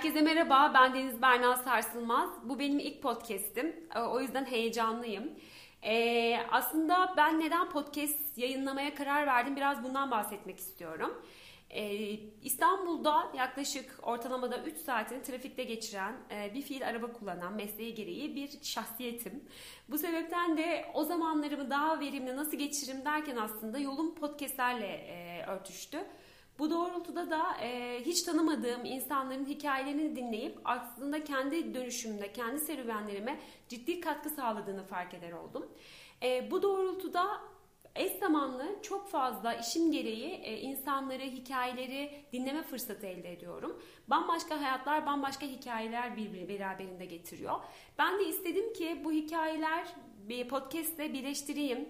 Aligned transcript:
Herkese 0.00 0.20
merhaba, 0.20 0.72
ben 0.74 0.94
Deniz 0.94 1.22
Berna 1.22 1.56
Sarsılmaz. 1.56 2.30
Bu 2.44 2.58
benim 2.58 2.78
ilk 2.78 3.02
podcast'im, 3.02 3.76
e, 3.94 3.98
o 3.98 4.20
yüzden 4.20 4.44
heyecanlıyım. 4.44 5.30
Ee, 5.82 6.36
aslında 6.50 7.14
ben 7.16 7.40
neden 7.40 7.70
podcast 7.70 8.38
yayınlamaya 8.38 8.94
karar 8.94 9.26
verdim, 9.26 9.56
biraz 9.56 9.84
bundan 9.84 10.10
bahsetmek 10.10 10.58
istiyorum. 10.58 11.22
Ee, 11.70 12.18
İstanbul'da 12.42 13.32
yaklaşık 13.36 13.98
ortalamada 14.02 14.58
3 14.62 14.76
saatini 14.76 15.22
trafikte 15.22 15.64
geçiren, 15.64 16.14
e, 16.30 16.54
bir 16.54 16.62
fiil 16.62 16.88
araba 16.88 17.12
kullanan 17.12 17.52
mesleği 17.52 17.94
gereği 17.94 18.36
bir 18.36 18.50
şahsiyetim. 18.62 19.44
Bu 19.88 19.98
sebepten 19.98 20.56
de 20.56 20.84
o 20.94 21.04
zamanlarımı 21.04 21.70
daha 21.70 22.00
verimli 22.00 22.36
nasıl 22.36 22.56
geçiririm 22.56 23.04
derken 23.04 23.36
aslında 23.36 23.78
yolum 23.78 24.14
podcastlerle 24.14 24.86
e, 24.86 25.46
örtüştü. 25.46 25.98
Bu 26.60 26.70
doğrultuda 26.70 27.30
da 27.30 27.56
e, 27.62 28.00
hiç 28.06 28.22
tanımadığım 28.22 28.84
insanların 28.84 29.46
hikayelerini 29.46 30.16
dinleyip 30.16 30.58
aslında 30.64 31.24
kendi 31.24 31.74
dönüşümde, 31.74 32.32
kendi 32.32 32.60
serüvenlerime 32.60 33.40
ciddi 33.68 34.00
katkı 34.00 34.30
sağladığını 34.30 34.84
fark 34.84 35.14
eder 35.14 35.32
oldum. 35.32 35.66
E, 36.22 36.50
bu 36.50 36.62
doğrultuda 36.62 37.40
eş 37.94 38.12
zamanlı 38.12 38.76
çok 38.82 39.08
fazla 39.08 39.54
işim 39.54 39.92
gereği 39.92 40.30
e, 40.30 40.60
insanları, 40.60 41.22
hikayeleri 41.22 42.24
dinleme 42.32 42.62
fırsatı 42.62 43.06
elde 43.06 43.32
ediyorum. 43.32 43.82
Bambaşka 44.08 44.60
hayatlar, 44.60 45.06
bambaşka 45.06 45.46
hikayeler 45.46 46.16
birbiri 46.16 46.48
beraberinde 46.48 47.04
getiriyor. 47.04 47.54
Ben 47.98 48.18
de 48.18 48.24
istedim 48.28 48.72
ki 48.72 49.00
bu 49.04 49.12
hikayeler 49.12 49.88
bir 50.28 50.48
podcastle 50.48 51.12
birleştireyim. 51.12 51.88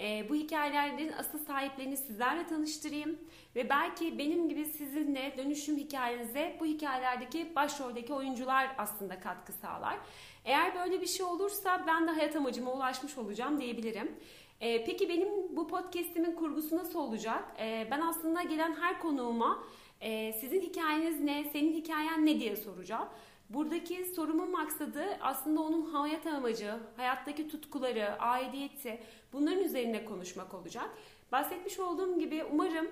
E, 0.00 0.28
bu 0.28 0.34
hikayelerin 0.34 1.12
asıl 1.12 1.38
sahiplerini 1.38 1.96
sizlerle 1.96 2.46
tanıştırayım 2.46 3.18
ve 3.56 3.68
belki 3.68 4.18
benim 4.18 4.48
gibi 4.48 4.64
sizinle 4.64 5.34
dönüşüm 5.36 5.76
hikayenize 5.76 6.56
bu 6.60 6.66
hikayelerdeki 6.66 7.54
başroldeki 7.56 8.14
oyuncular 8.14 8.74
aslında 8.78 9.20
katkı 9.20 9.52
sağlar. 9.52 9.98
Eğer 10.44 10.74
böyle 10.74 11.00
bir 11.00 11.06
şey 11.06 11.26
olursa 11.26 11.84
ben 11.86 12.06
de 12.06 12.10
hayat 12.10 12.36
amacıma 12.36 12.72
ulaşmış 12.72 13.18
olacağım 13.18 13.60
diyebilirim. 13.60 14.16
E, 14.60 14.84
peki 14.84 15.08
benim 15.08 15.56
bu 15.56 15.68
podcastimin 15.68 16.32
kurgusu 16.32 16.76
nasıl 16.76 16.98
olacak? 16.98 17.44
E, 17.60 17.88
ben 17.90 18.00
aslında 18.00 18.42
gelen 18.42 18.74
her 18.74 19.00
konuğuma 19.00 19.64
e, 20.00 20.32
sizin 20.32 20.60
hikayeniz 20.60 21.20
ne, 21.20 21.44
senin 21.52 21.72
hikayen 21.72 22.26
ne 22.26 22.40
diye 22.40 22.56
soracağım. 22.56 23.08
Buradaki 23.54 24.04
sorumun 24.04 24.50
maksadı 24.50 25.04
aslında 25.20 25.60
onun 25.60 25.92
hayat 25.92 26.26
amacı, 26.26 26.74
hayattaki 26.96 27.48
tutkuları, 27.48 28.20
aidiyeti 28.20 29.00
bunların 29.32 29.64
üzerine 29.64 30.04
konuşmak 30.04 30.54
olacak. 30.54 30.90
Bahsetmiş 31.32 31.78
olduğum 31.78 32.18
gibi 32.18 32.44
umarım 32.52 32.88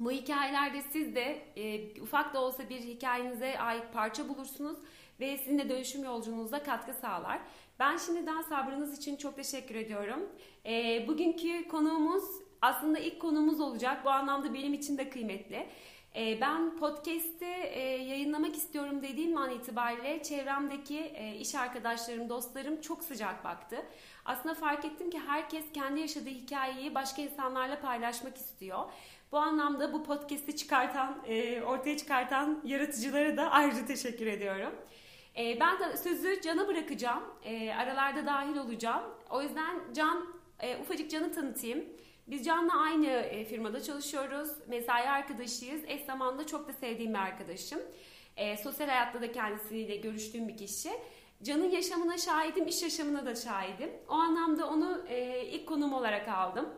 bu 0.00 0.10
hikayelerde 0.10 0.82
siz 0.82 1.14
de 1.14 1.42
e, 1.56 2.00
ufak 2.00 2.34
da 2.34 2.40
olsa 2.40 2.68
bir 2.68 2.80
hikayenize 2.80 3.58
ait 3.58 3.84
parça 3.92 4.28
bulursunuz 4.28 4.78
ve 5.20 5.38
sizin 5.38 5.58
de 5.58 5.68
dönüşüm 5.68 6.04
yolculuğunuza 6.04 6.62
katkı 6.62 6.94
sağlar. 6.94 7.40
Ben 7.78 7.96
şimdiden 7.96 8.42
sabrınız 8.42 8.98
için 8.98 9.16
çok 9.16 9.36
teşekkür 9.36 9.74
ediyorum. 9.74 10.28
E, 10.66 11.04
bugünkü 11.08 11.68
konuğumuz 11.68 12.24
aslında 12.62 12.98
ilk 12.98 13.20
konuğumuz 13.20 13.60
olacak. 13.60 14.04
Bu 14.04 14.10
anlamda 14.10 14.54
benim 14.54 14.74
için 14.74 14.98
de 14.98 15.10
kıymetli. 15.10 15.66
E, 16.16 16.40
ben 16.40 16.76
podcast'i 16.76 17.44
e, 17.44 17.80
yayınlamak 17.80 18.56
istiyorum 18.56 19.02
dediğim 19.02 19.36
an 19.36 19.50
itibariyle 19.50 20.22
çevremdeki 20.22 20.98
e, 20.98 21.36
iş 21.36 21.54
arkadaşlarım, 21.54 22.28
dostlarım 22.28 22.80
çok 22.80 23.04
sıcak 23.04 23.44
baktı. 23.44 23.76
Aslında 24.24 24.54
fark 24.54 24.84
ettim 24.84 25.10
ki 25.10 25.18
herkes 25.26 25.64
kendi 25.74 26.00
yaşadığı 26.00 26.30
hikayeyi 26.30 26.94
başka 26.94 27.22
insanlarla 27.22 27.80
paylaşmak 27.80 28.36
istiyor. 28.36 28.78
Bu 29.32 29.38
anlamda 29.38 29.92
bu 29.92 30.04
podcast'i 30.04 30.56
çıkartan, 30.56 31.22
e, 31.26 31.62
ortaya 31.62 31.96
çıkartan 31.96 32.60
yaratıcılara 32.64 33.36
da 33.36 33.50
ayrıca 33.50 33.86
teşekkür 33.86 34.26
ediyorum. 34.26 34.72
Ben 35.36 35.78
de 35.78 35.96
sözü 35.96 36.40
Can'a 36.40 36.68
bırakacağım. 36.68 37.22
Aralarda 37.78 38.26
dahil 38.26 38.56
olacağım. 38.56 39.02
O 39.30 39.42
yüzden 39.42 39.80
Can, 39.94 40.26
ufacık 40.80 41.10
Can'ı 41.10 41.32
tanıtayım. 41.32 41.84
Biz 42.30 42.44
Can'la 42.44 42.80
aynı 42.80 43.06
e, 43.06 43.44
firmada 43.44 43.82
çalışıyoruz. 43.82 44.50
Mesai 44.68 45.08
arkadaşıyız. 45.08 45.82
Eş 45.86 46.04
zamanında 46.04 46.46
çok 46.46 46.68
da 46.68 46.72
sevdiğim 46.72 47.14
bir 47.14 47.18
arkadaşım. 47.18 47.80
E, 48.36 48.56
sosyal 48.56 48.88
hayatta 48.88 49.22
da 49.22 49.32
kendisiyle 49.32 49.96
görüştüğüm 49.96 50.48
bir 50.48 50.56
kişi. 50.56 50.90
Can'ın 51.42 51.70
yaşamına 51.70 52.18
şahidim, 52.18 52.66
iş 52.66 52.82
yaşamına 52.82 53.26
da 53.26 53.34
şahidim. 53.34 53.90
O 54.08 54.12
anlamda 54.12 54.68
onu 54.68 55.04
e, 55.08 55.46
ilk 55.46 55.68
konum 55.68 55.92
olarak 55.92 56.28
aldım. 56.28 56.68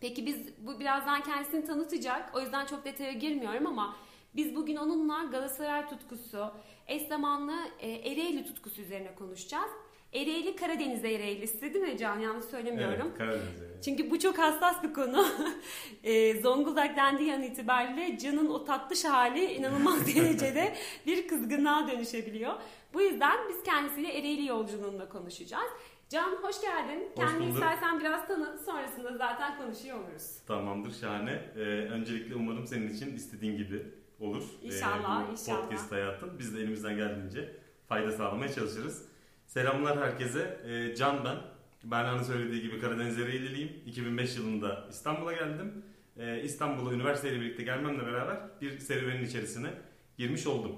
Peki 0.00 0.26
biz 0.26 0.66
bu 0.66 0.80
birazdan 0.80 1.22
kendisini 1.22 1.64
tanıtacak. 1.64 2.36
O 2.36 2.40
yüzden 2.40 2.66
çok 2.66 2.84
detaya 2.84 3.12
girmiyorum 3.12 3.66
ama 3.66 3.96
biz 4.36 4.56
bugün 4.56 4.76
onunla 4.76 5.24
Galatasaray 5.24 5.88
tutkusu, 5.88 6.50
eş 6.86 7.02
zamanlı 7.02 7.54
e, 7.80 7.90
Ereğli 7.90 8.44
tutkusu 8.44 8.82
üzerine 8.82 9.14
konuşacağız. 9.14 9.70
Ereğli 10.12 10.56
Karadeniz 10.56 11.04
Ereğlisi 11.04 11.74
değil 11.74 11.84
mi 11.84 11.98
Can? 11.98 12.18
Yanlış 12.18 12.44
söylemiyorum. 12.44 13.06
Evet 13.06 13.18
Karadeniz 13.18 13.62
Ereğli. 13.62 13.82
Çünkü 13.84 14.10
bu 14.10 14.18
çok 14.18 14.38
hassas 14.38 14.82
bir 14.82 14.92
konu. 14.94 15.26
e, 16.04 16.40
Zonguldak 16.40 16.96
dendiği 16.96 17.34
an 17.34 17.42
itibariyle 17.42 18.18
Can'ın 18.18 18.46
o 18.48 18.64
tatlış 18.64 19.04
hali 19.04 19.44
inanılmaz 19.44 20.06
derecede 20.16 20.74
bir 21.06 21.28
kızgınlığa 21.28 21.88
dönüşebiliyor. 21.88 22.52
Bu 22.94 23.02
yüzden 23.02 23.36
biz 23.48 23.62
kendisiyle 23.62 24.18
Ereğli 24.18 24.46
yolculuğunda 24.46 25.08
konuşacağız. 25.08 25.70
Can 26.08 26.30
hoş 26.42 26.60
geldin. 26.60 27.08
Hoş 27.08 27.24
Kendini 27.24 27.40
bulduk. 27.46 27.54
istersen 27.54 28.00
biraz 28.00 28.26
tanı. 28.28 28.58
Sonrasında 28.66 29.16
zaten 29.18 29.58
konuşuyor 29.58 29.98
oluruz. 29.98 30.36
Tamamdır 30.46 30.92
şahane. 31.00 31.42
Ee, 31.56 31.60
öncelikle 31.60 32.34
umarım 32.34 32.66
senin 32.66 32.94
için 32.94 33.16
istediğin 33.16 33.56
gibi 33.56 33.82
olur. 34.20 34.42
İnşallah, 34.62 35.28
bu 35.28 35.32
inşallah. 35.32 35.62
Podcast 35.62 35.92
hayatın. 35.92 36.38
Biz 36.38 36.56
de 36.56 36.60
elimizden 36.60 36.96
geldiğince 36.96 37.54
fayda 37.88 38.12
sağlamaya 38.12 38.52
çalışırız. 38.52 39.08
Selamlar 39.48 39.98
herkese. 39.98 40.60
Ee, 40.66 40.94
Can 40.96 41.24
ben. 41.24 41.36
Berna'nın 41.84 42.22
söylediği 42.22 42.62
gibi 42.62 42.80
Karadeniz 42.80 43.18
Ereğliliyim. 43.18 43.72
2005 43.86 44.36
yılında 44.36 44.86
İstanbul'a 44.90 45.32
geldim. 45.32 45.84
Ee, 46.16 46.42
İstanbul'a 46.42 46.94
üniversiteyle 46.94 47.40
birlikte 47.40 47.62
gelmemle 47.62 48.06
beraber 48.06 48.36
bir 48.60 48.78
serüvenin 48.78 49.24
içerisine 49.24 49.70
girmiş 50.18 50.46
oldum. 50.46 50.76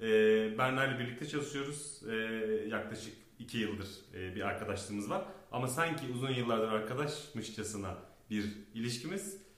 Ee, 0.00 0.04
Berna 0.58 0.86
ile 0.86 0.98
birlikte 0.98 1.28
çalışıyoruz. 1.28 2.02
Yaklaşık 2.68 3.14
2 3.38 3.58
yıldır 3.58 3.88
e, 4.14 4.34
bir 4.34 4.40
arkadaşlığımız 4.40 5.10
var. 5.10 5.24
Ama 5.52 5.68
sanki 5.68 6.04
uzun 6.14 6.30
yıllardır 6.30 6.68
arkadaşmışçasına 6.68 7.94
bir 8.30 8.44
ilişkimiz. 8.74 9.48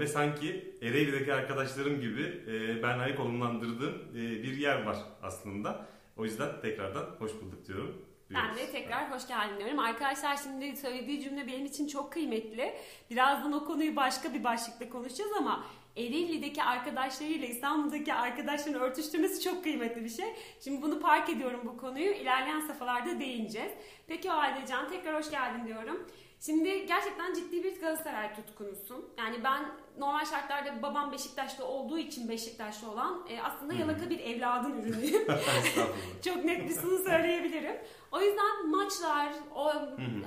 Ve 0.00 0.06
sanki 0.06 0.74
Ereğli'deki 0.82 1.34
arkadaşlarım 1.34 2.00
gibi 2.00 2.42
e, 2.48 2.82
Berna'yı 2.82 3.16
konumlandırdığım 3.16 3.94
e, 4.12 4.14
bir 4.14 4.56
yer 4.56 4.82
var 4.82 4.96
aslında. 5.22 5.86
O 6.16 6.24
yüzden 6.24 6.60
tekrardan 6.60 7.04
hoş 7.18 7.32
bulduk 7.32 7.66
diyorum. 7.66 8.02
Ben 8.30 8.56
de 8.56 8.70
tekrar 8.72 9.10
hoş 9.10 9.28
geldin 9.28 9.58
diyorum. 9.58 9.78
Arkadaşlar 9.78 10.36
şimdi 10.36 10.76
söylediği 10.76 11.20
cümle 11.20 11.46
benim 11.46 11.66
için 11.66 11.86
çok 11.86 12.12
kıymetli. 12.12 12.74
Birazdan 13.10 13.52
o 13.52 13.64
konuyu 13.64 13.96
başka 13.96 14.34
bir 14.34 14.44
başlıkta 14.44 14.88
konuşacağız 14.88 15.32
ama 15.38 15.64
Ereğli'deki 15.96 16.62
arkadaşlarıyla 16.62 17.46
İstanbul'daki 17.46 18.14
arkadaşların 18.14 18.80
örtüştürmesi 18.80 19.42
çok 19.42 19.62
kıymetli 19.62 20.04
bir 20.04 20.08
şey. 20.10 20.34
Şimdi 20.64 20.82
bunu 20.82 21.00
park 21.00 21.28
ediyorum 21.28 21.60
bu 21.64 21.76
konuyu. 21.76 22.12
İlerleyen 22.12 22.60
safhalarda 22.60 23.20
değineceğiz. 23.20 23.72
Peki 24.06 24.30
o 24.30 24.34
halde 24.34 24.66
Can 24.66 24.88
tekrar 24.88 25.18
hoş 25.18 25.30
geldin 25.30 25.66
diyorum. 25.66 26.06
Şimdi 26.40 26.86
gerçekten 26.86 27.34
ciddi 27.34 27.64
bir 27.64 27.80
Galatasaray 27.80 28.34
tutkunusun. 28.34 29.04
Yani 29.18 29.44
ben 29.44 29.64
normal 29.98 30.24
şartlarda 30.24 30.82
babam 30.82 31.12
Beşiktaş'ta 31.12 31.64
olduğu 31.64 31.98
için 31.98 32.28
Beşiktaş'ta 32.28 32.90
olan 32.90 33.26
e, 33.28 33.40
aslında 33.42 33.74
yalaka 33.74 34.10
bir 34.10 34.18
evladın 34.18 34.82
ürünüyüm. 34.82 35.26
Çok 36.24 36.44
net 36.44 36.68
bir 36.68 36.74
sunu 36.74 36.98
söyleyebilirim. 36.98 37.76
O 38.12 38.20
yüzden 38.20 38.70
maçlar, 38.70 39.32
o 39.54 39.72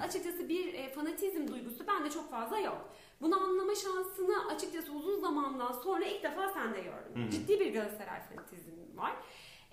açıkçası 0.04 0.50
bir 0.50 0.74
e, 0.74 0.90
fanatizm 0.90 1.48
duygusu 1.48 1.88
bende 1.88 2.10
çok 2.10 2.32
fazla 2.32 2.60
yok. 2.60 2.90
Bunu 3.22 3.42
anlama 3.44 3.76
şansını 3.76 4.48
açıkçası 4.56 4.94
uzun 4.94 5.20
zamandan 5.20 5.72
sonra 5.72 6.06
ilk 6.06 6.24
defa 6.24 6.50
sende 6.50 6.80
gördüm. 6.80 7.24
Hı 7.24 7.26
hı. 7.26 7.30
Ciddi 7.30 7.60
bir 7.60 7.74
Galatasaray 7.74 8.22
fanatizmi 8.22 8.98
var. 8.98 9.14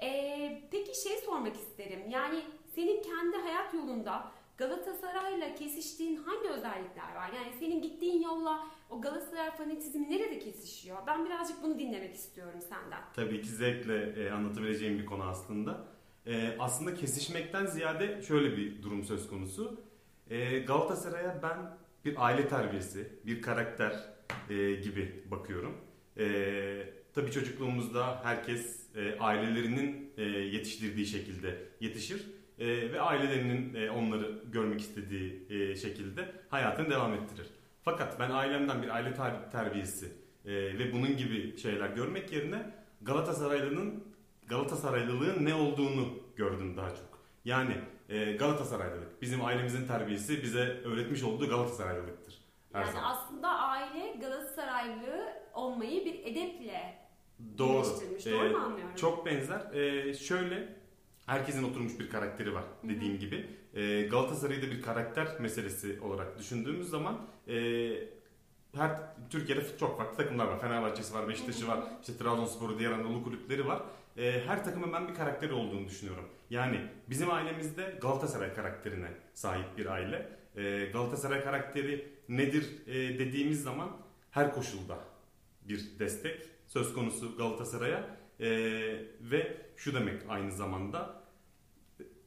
E, 0.02 0.68
peki 0.70 1.02
şey 1.02 1.16
sormak 1.16 1.56
isterim. 1.56 2.00
Yani 2.10 2.40
senin 2.74 3.02
kendi 3.02 3.36
hayat 3.36 3.74
yolunda 3.74 4.32
Galatasaray'la 4.58 5.54
kesiştiğin 5.54 6.16
hangi 6.16 6.48
özellikler 6.48 7.14
var? 7.14 7.30
Yani 7.36 7.52
senin 7.58 7.82
gittiğin 7.82 8.22
yolla 8.22 8.66
o 8.90 9.00
Galatasaray 9.00 9.50
fanatizmi 9.50 10.10
nerede 10.10 10.38
kesişiyor? 10.38 10.98
Ben 11.06 11.24
birazcık 11.26 11.62
bunu 11.62 11.78
dinlemek 11.78 12.14
istiyorum 12.14 12.60
senden. 12.68 13.00
Tabii 13.14 13.42
ki 13.42 13.48
zevkle 13.48 14.24
e, 14.24 14.30
anlatabileceğim 14.30 14.98
bir 14.98 15.06
konu 15.06 15.24
aslında. 15.24 15.84
E, 16.26 16.56
aslında 16.58 16.94
kesişmekten 16.94 17.66
ziyade 17.66 18.22
şöyle 18.22 18.56
bir 18.56 18.82
durum 18.82 19.04
söz 19.04 19.30
konusu. 19.30 19.80
E, 20.30 20.58
Galatasaray'a 20.58 21.42
ben 21.42 21.76
bir 22.06 22.26
aile 22.26 22.48
terbiyesi, 22.48 23.08
bir 23.26 23.42
karakter 23.42 23.92
e, 24.50 24.72
gibi 24.72 25.24
bakıyorum. 25.30 25.76
E, 26.18 26.26
tabii 27.14 27.30
çocukluğumuzda 27.30 28.20
herkes 28.24 28.96
e, 28.96 29.18
ailelerinin 29.18 30.10
e, 30.16 30.22
yetiştirdiği 30.24 31.06
şekilde 31.06 31.58
yetişir. 31.80 32.26
E, 32.58 32.66
ve 32.66 33.00
ailelerinin 33.00 33.74
e, 33.74 33.90
onları 33.90 34.42
görmek 34.52 34.80
istediği 34.80 35.46
e, 35.50 35.76
şekilde 35.76 36.32
hayatını 36.48 36.90
devam 36.90 37.14
ettirir. 37.14 37.46
Fakat 37.82 38.20
ben 38.20 38.30
ailemden 38.30 38.82
bir 38.82 38.88
aile 38.88 39.14
ter- 39.14 39.50
terbiyesi 39.52 40.06
e, 40.44 40.52
ve 40.54 40.92
bunun 40.92 41.16
gibi 41.16 41.58
şeyler 41.58 41.88
görmek 41.88 42.32
yerine 42.32 42.74
Galatasaraylı'nın 43.02 44.04
Galatasaraylılığın 44.46 45.44
ne 45.44 45.54
olduğunu 45.54 46.18
gördüm 46.36 46.76
daha 46.76 46.90
çok. 46.90 47.20
Yani 47.44 47.76
e, 48.08 48.32
Galatasaraylılık. 48.32 49.22
Bizim 49.22 49.44
ailemizin 49.44 49.86
terbiyesi 49.86 50.42
bize 50.42 50.80
öğretmiş 50.84 51.22
olduğu 51.22 51.48
Galatasaraylılıktır. 51.48 52.38
Her 52.72 52.80
yani 52.80 52.92
zaman. 52.92 53.10
aslında 53.16 53.48
aile 53.48 54.12
Galatasaraylı 54.20 55.32
olmayı 55.54 56.04
bir 56.04 56.14
edeple 56.24 56.98
Doğru. 57.58 57.82
geliştirmiş. 57.82 58.26
Doğru 58.26 58.44
Ee, 58.46 58.48
mu 58.48 58.58
anlıyorum? 58.58 58.94
Çok 58.96 59.26
benzer. 59.26 59.60
Ee, 59.74 60.14
şöyle 60.14 60.76
herkesin 61.26 61.70
oturmuş 61.70 61.98
bir 62.00 62.10
karakteri 62.10 62.54
var 62.54 62.64
dediğim 62.82 63.18
gibi. 63.18 63.46
Ee, 63.74 64.02
Galatasaray'ı 64.02 64.62
da 64.62 64.66
bir 64.66 64.82
karakter 64.82 65.26
meselesi 65.40 66.00
olarak 66.00 66.38
düşündüğümüz 66.38 66.88
zaman 66.88 67.20
e, 67.48 67.54
her 68.76 68.90
Türkiye'de 69.30 69.78
çok 69.78 69.98
farklı 69.98 70.16
takımlar 70.16 70.46
var. 70.46 70.60
Fenerbahçe'si 70.60 71.14
var, 71.14 71.28
Beşiktaş'ı 71.28 71.68
var, 71.68 71.80
işte 72.00 72.16
Trabzonspor'u 72.16 72.78
diğer 72.78 72.92
Anadolu 72.92 73.24
kulüpleri 73.24 73.66
var. 73.66 73.82
Ee, 74.16 74.42
her 74.46 74.64
takımın 74.64 74.92
ben 74.92 75.08
bir 75.08 75.14
karakteri 75.14 75.52
olduğunu 75.52 75.86
düşünüyorum. 75.86 76.28
Yani 76.50 76.80
bizim 77.10 77.30
ailemizde 77.30 77.98
Galatasaray 78.02 78.54
karakterine 78.54 79.08
sahip 79.34 79.78
bir 79.78 79.86
aile. 79.86 80.28
Ee, 80.56 80.90
Galatasaray 80.92 81.44
karakteri 81.44 82.08
nedir 82.28 82.86
e, 82.86 82.94
dediğimiz 83.18 83.62
zaman 83.62 83.96
her 84.30 84.54
koşulda 84.54 84.98
bir 85.68 85.98
destek 85.98 86.42
söz 86.66 86.94
konusu 86.94 87.36
Galatasaray'a 87.36 88.16
Ee, 88.40 88.46
ve 89.20 89.56
şu 89.76 89.94
demek 89.94 90.22
aynı 90.28 90.52
zamanda 90.52 91.22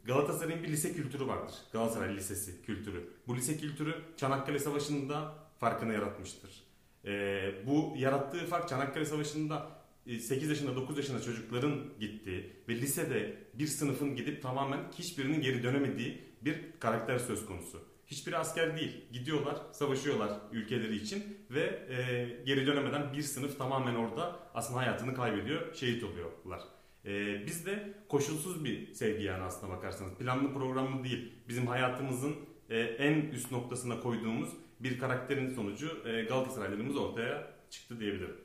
Galatasaray'ın 0.04 0.64
bir 0.64 0.68
lise 0.68 0.94
kültürü 0.94 1.28
vardır. 1.28 1.56
Galatasaray 1.74 2.16
Lisesi 2.16 2.62
kültürü. 2.62 3.10
Bu 3.28 3.36
lise 3.36 3.58
kültürü 3.58 3.96
Çanakkale 4.18 4.60
Savaşı'nda 4.60 5.36
farkını 5.60 5.94
yaratmıştır. 5.94 6.64
Ee, 7.06 7.52
bu 7.68 7.94
yarattığı 7.98 8.46
fark 8.46 8.70
Çanakkale 8.70 9.06
Savaşı'nda 9.06 9.56
e, 9.56 9.79
8 10.06 10.50
yaşında 10.50 10.76
9 10.76 10.98
yaşında 10.98 11.22
çocukların 11.22 11.80
gittiği 12.00 12.54
ve 12.70 12.76
lisede 12.76 13.38
bir 13.54 13.68
sınıfın 13.68 14.16
gidip 14.16 14.42
tamamen 14.42 14.80
hiçbirinin 15.00 15.42
geri 15.42 15.64
dönemediği 15.64 16.22
bir 16.42 16.80
karakter 16.80 17.20
söz 17.20 17.46
konusu. 17.46 17.90
Hiçbiri 18.08 18.38
asker 18.38 18.78
değil. 18.78 19.06
Gidiyorlar, 19.12 19.58
savaşıyorlar 19.72 20.40
ülkeleri 20.52 20.96
için 20.96 21.24
ve 21.50 21.62
e, 21.90 22.28
geri 22.46 22.68
dönemeden 22.68 23.14
bir 23.14 23.22
sınıf 23.22 23.58
tamamen 23.58 23.96
orada 23.96 24.40
aslında 24.54 24.80
hayatını 24.80 25.14
kaybediyor, 25.16 25.76
şehit 25.76 26.04
oluyorlar. 26.04 26.62
E, 27.06 27.46
biz 27.46 27.66
de 27.66 27.94
koşulsuz 28.08 28.66
bir 28.66 28.94
sevgi 28.94 29.24
yani 29.24 29.44
aslına 29.44 29.72
bakarsanız. 29.72 30.14
Planlı 30.14 30.54
programlı 30.54 31.04
değil. 31.04 31.34
Bizim 31.48 31.68
hayatımızın 31.68 32.36
e, 32.70 32.80
en 32.80 33.22
üst 33.22 33.52
noktasına 33.52 34.00
koyduğumuz 34.00 34.50
bir 34.80 35.00
karakterin 35.00 35.54
sonucu 35.54 36.02
e, 36.06 36.22
Galatasaraylılığımız 36.24 36.98
ortaya 36.98 37.52
çıktı 37.70 38.00
diyebilirim. 38.00 38.36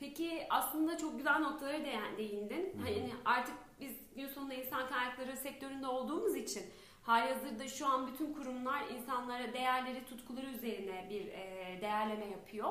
Peki 0.00 0.46
aslında 0.50 0.98
çok 0.98 1.16
güzel 1.16 1.38
noktalara 1.38 1.84
değin- 1.84 2.18
değindin. 2.18 2.72
Hı 2.72 2.78
hı. 2.78 2.82
Hani 2.82 3.10
artık 3.24 3.54
biz 3.80 3.92
gün 4.16 4.26
sonunda 4.28 4.54
insan 4.54 4.88
kaynakları 4.88 5.36
sektöründe 5.36 5.86
olduğumuz 5.86 6.36
için 6.36 6.62
halihazırda 7.02 7.68
şu 7.68 7.86
an 7.86 8.06
bütün 8.12 8.32
kurumlar 8.32 8.82
insanlara 8.88 9.52
değerleri, 9.52 10.04
tutkuları 10.04 10.46
üzerine 10.46 11.06
bir 11.10 11.26
e, 11.28 11.78
değerleme 11.80 12.26
yapıyor. 12.26 12.68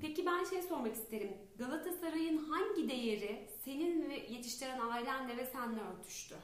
Peki 0.00 0.26
ben 0.26 0.44
şey 0.44 0.62
sormak 0.62 0.94
isterim. 0.94 1.30
Galatasaray'ın 1.58 2.38
hangi 2.38 2.88
değeri 2.90 3.48
senin 3.64 4.10
ve 4.10 4.14
yetiştiren 4.14 4.80
ailenle 4.80 5.36
ve 5.36 5.46
seninle 5.46 5.80
örtüştü? 5.80 6.34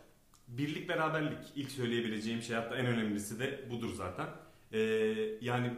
Birlik 0.48 0.88
beraberlik 0.88 1.38
ilk 1.56 1.70
söyleyebileceğim 1.70 2.42
şey 2.42 2.56
hatta 2.56 2.76
en 2.76 2.86
önemlisi 2.86 3.40
de 3.40 3.70
budur 3.70 3.94
zaten. 3.94 4.26
Ee, 4.72 4.78
yani 5.40 5.72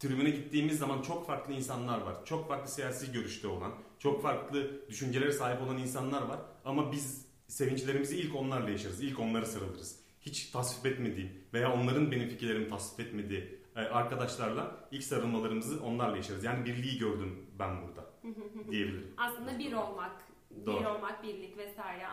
tribüne 0.00 0.30
gittiğimiz 0.30 0.78
zaman 0.78 1.02
çok 1.02 1.26
farklı 1.26 1.52
insanlar 1.52 2.00
var. 2.00 2.24
Çok 2.24 2.48
farklı 2.48 2.70
siyasi 2.70 3.12
görüşte 3.12 3.48
olan, 3.48 3.72
çok 3.98 4.22
farklı 4.22 4.88
düşüncelere 4.88 5.32
sahip 5.32 5.62
olan 5.62 5.78
insanlar 5.78 6.22
var. 6.22 6.38
Ama 6.64 6.92
biz 6.92 7.26
sevinçlerimizi 7.48 8.16
ilk 8.16 8.36
onlarla 8.36 8.70
yaşarız. 8.70 9.02
İlk 9.02 9.20
onlara 9.20 9.44
sarılırız. 9.46 10.00
Hiç 10.20 10.50
tasvip 10.50 10.86
etmediğim 10.92 11.30
veya 11.54 11.72
onların 11.72 12.12
benim 12.12 12.28
fikirlerimi 12.28 12.68
tasvip 12.68 13.06
etmediği 13.06 13.58
e, 13.76 13.80
arkadaşlarla 13.80 14.88
ilk 14.90 15.04
sarılmalarımızı 15.04 15.84
onlarla 15.84 16.16
yaşarız. 16.16 16.44
Yani 16.44 16.64
birliği 16.64 16.98
gördüm 16.98 17.46
ben 17.58 17.82
burada 17.82 18.10
diyebilirim. 18.70 19.14
Aslında 19.16 19.58
bir 19.58 19.72
olmak, 19.72 20.12
bir 20.50 20.66
Doğru. 20.66 20.88
olmak, 20.88 21.22
birlik 21.22 21.58
vesaire. 21.58 22.06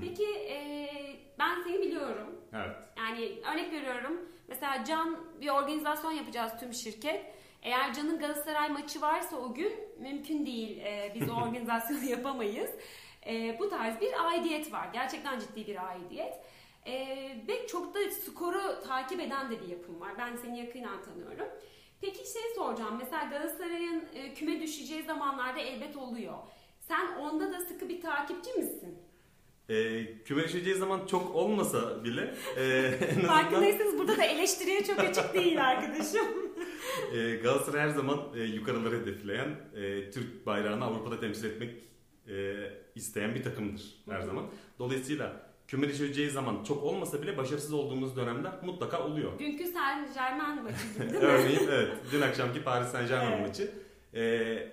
Peki 0.00 0.24
e, 0.24 0.88
ben 1.38 1.62
seni 1.62 1.80
biliyorum. 1.80 2.28
Evet. 2.52 2.76
Yani 2.96 3.40
örnek 3.52 3.72
veriyorum. 3.72 4.12
Mesela 4.48 4.84
Can 4.84 5.18
bir 5.40 5.48
organizasyon 5.48 6.12
yapacağız 6.12 6.52
tüm 6.60 6.72
şirket. 6.74 7.34
Eğer 7.62 7.94
Can'ın 7.94 8.18
Galatasaray 8.18 8.68
maçı 8.68 9.00
varsa 9.00 9.36
o 9.36 9.54
gün 9.54 9.72
mümkün 9.98 10.46
değil. 10.46 10.78
e, 10.78 11.12
biz 11.20 11.30
o 11.30 11.32
organizasyonu 11.42 12.04
yapamayız. 12.04 12.70
E, 13.26 13.56
bu 13.58 13.68
tarz 13.70 14.00
bir 14.00 14.26
aidiyet 14.26 14.72
var. 14.72 14.88
Gerçekten 14.92 15.38
ciddi 15.40 15.66
bir 15.66 15.88
aidiyet. 15.88 16.34
E, 16.86 16.92
ve 17.48 17.66
çok 17.66 17.94
da 17.94 17.98
skoru 18.10 18.82
takip 18.88 19.20
eden 19.20 19.50
de 19.50 19.60
bir 19.60 19.68
yapım 19.68 20.00
var. 20.00 20.10
Ben 20.18 20.36
seni 20.36 20.58
yakından 20.60 21.02
tanıyorum. 21.02 21.46
Peki 22.00 22.18
şey 22.32 22.42
soracağım. 22.56 22.96
Mesela 22.98 23.24
Galatasaray'ın 23.24 24.04
e, 24.14 24.34
küme 24.34 24.60
düşeceği 24.60 25.02
zamanlarda 25.02 25.60
elbet 25.60 25.96
oluyor. 25.96 26.34
Sen 26.80 27.16
onda 27.16 27.52
da 27.52 27.60
sıkı 27.60 27.88
bir 27.88 28.00
takipçi 28.00 28.52
misin? 28.52 28.98
E, 29.68 30.04
küme 30.24 30.44
düşeceği 30.44 30.74
zaman 30.76 31.06
çok 31.06 31.34
olmasa 31.34 32.04
bile 32.04 32.34
e, 32.56 32.62
en 32.64 33.08
azından 33.10 33.26
Farkındaysanız 33.28 33.98
burada 33.98 34.16
da 34.16 34.24
eleştiriye 34.24 34.84
çok 34.84 34.98
açık 34.98 35.34
değil 35.34 35.68
arkadaşım. 35.68 36.26
e, 37.14 37.36
Galatasaray 37.36 37.80
her 37.80 37.88
zaman 37.88 38.20
e, 38.36 38.40
yukarıları 38.42 39.00
hedefleyen, 39.00 39.48
e, 39.76 40.10
Türk 40.10 40.46
bayrağını 40.46 40.84
Avrupa'da 40.84 41.20
temsil 41.20 41.44
etmek 41.44 41.74
e, 42.28 42.54
isteyen 42.94 43.34
bir 43.34 43.42
takımdır 43.42 43.82
her 44.10 44.20
zaman. 44.20 44.44
Dolayısıyla 44.78 45.52
küme 45.68 45.88
düşeceği 45.88 46.30
zaman 46.30 46.64
çok 46.64 46.82
olmasa 46.82 47.22
bile 47.22 47.36
başarısız 47.36 47.72
olduğumuz 47.72 48.16
dönemler 48.16 48.52
mutlaka 48.62 49.06
oluyor. 49.06 49.38
Dünkü 49.38 49.66
Saint 49.66 50.14
Germain 50.14 50.62
maçı 50.62 50.76
gibi 50.94 51.10
değil 51.10 51.22
mi? 51.22 51.28
Örneğin 51.28 51.68
evet 51.72 51.88
dün 52.12 52.20
akşamki 52.20 52.64
Paris 52.64 52.88
Saint 52.88 53.08
Germain 53.08 53.32
Evet. 53.32 53.48
maçı. 53.48 53.70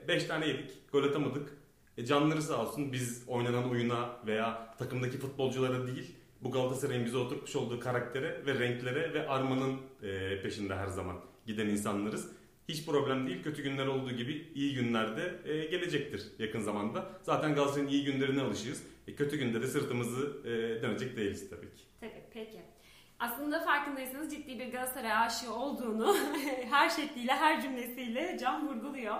5 0.08 0.24
tane 0.24 0.48
yedik, 0.48 0.92
gol 0.92 1.04
atamadık. 1.04 1.50
E, 1.98 2.06
canları 2.06 2.42
sağ 2.42 2.62
olsun 2.62 2.94
biz 2.94 3.24
oynanan 3.28 3.70
oyuna 3.72 4.10
veya 4.26 4.76
takımdaki 4.78 5.18
futbolculara 5.18 5.88
değil 5.88 6.16
bu 6.42 6.52
Galatasaray'ın 6.52 7.06
bize 7.06 7.18
oturtmuş 7.18 7.56
olduğu 7.56 7.80
karaktere 7.80 8.46
ve 8.46 8.60
renklere 8.60 9.14
ve 9.14 9.28
armanın 9.30 9.78
e, 10.04 10.42
peşinde 10.42 10.76
her 10.76 10.88
zaman 10.88 11.16
giden 11.50 11.68
insanlarız. 11.68 12.32
Hiç 12.70 12.86
problem 12.86 13.28
değil. 13.28 13.44
Kötü 13.44 13.64
günler 13.64 13.88
olduğu 13.88 14.12
gibi 14.12 14.52
iyi 14.56 14.74
günlerde 14.76 15.40
e, 15.46 15.66
gelecektir 15.66 16.32
yakın 16.40 16.60
zamanda. 16.60 17.10
Zaten 17.24 17.56
Galatasaray'ın 17.56 17.90
iyi 17.90 18.04
günlerine 18.04 18.42
alışığız. 18.42 18.84
E, 19.08 19.16
kötü 19.16 19.38
günde 19.38 19.62
de 19.62 19.68
sırtımızı 19.68 20.38
e, 20.46 20.82
dönecek 20.82 21.18
değiliz 21.18 21.50
tabii 21.50 21.76
ki. 21.76 21.84
Tabii 22.00 22.24
peki. 22.34 22.62
Aslında 23.20 23.60
farkındaysanız 23.60 24.32
ciddi 24.32 24.60
bir 24.60 24.72
Galatasaray 24.72 25.12
aşığı 25.12 25.54
olduğunu 25.54 26.16
her 26.70 26.90
şekliyle, 26.90 27.32
her 27.32 27.62
cümlesiyle 27.62 28.38
Can 28.42 28.68
vurguluyor. 28.68 29.16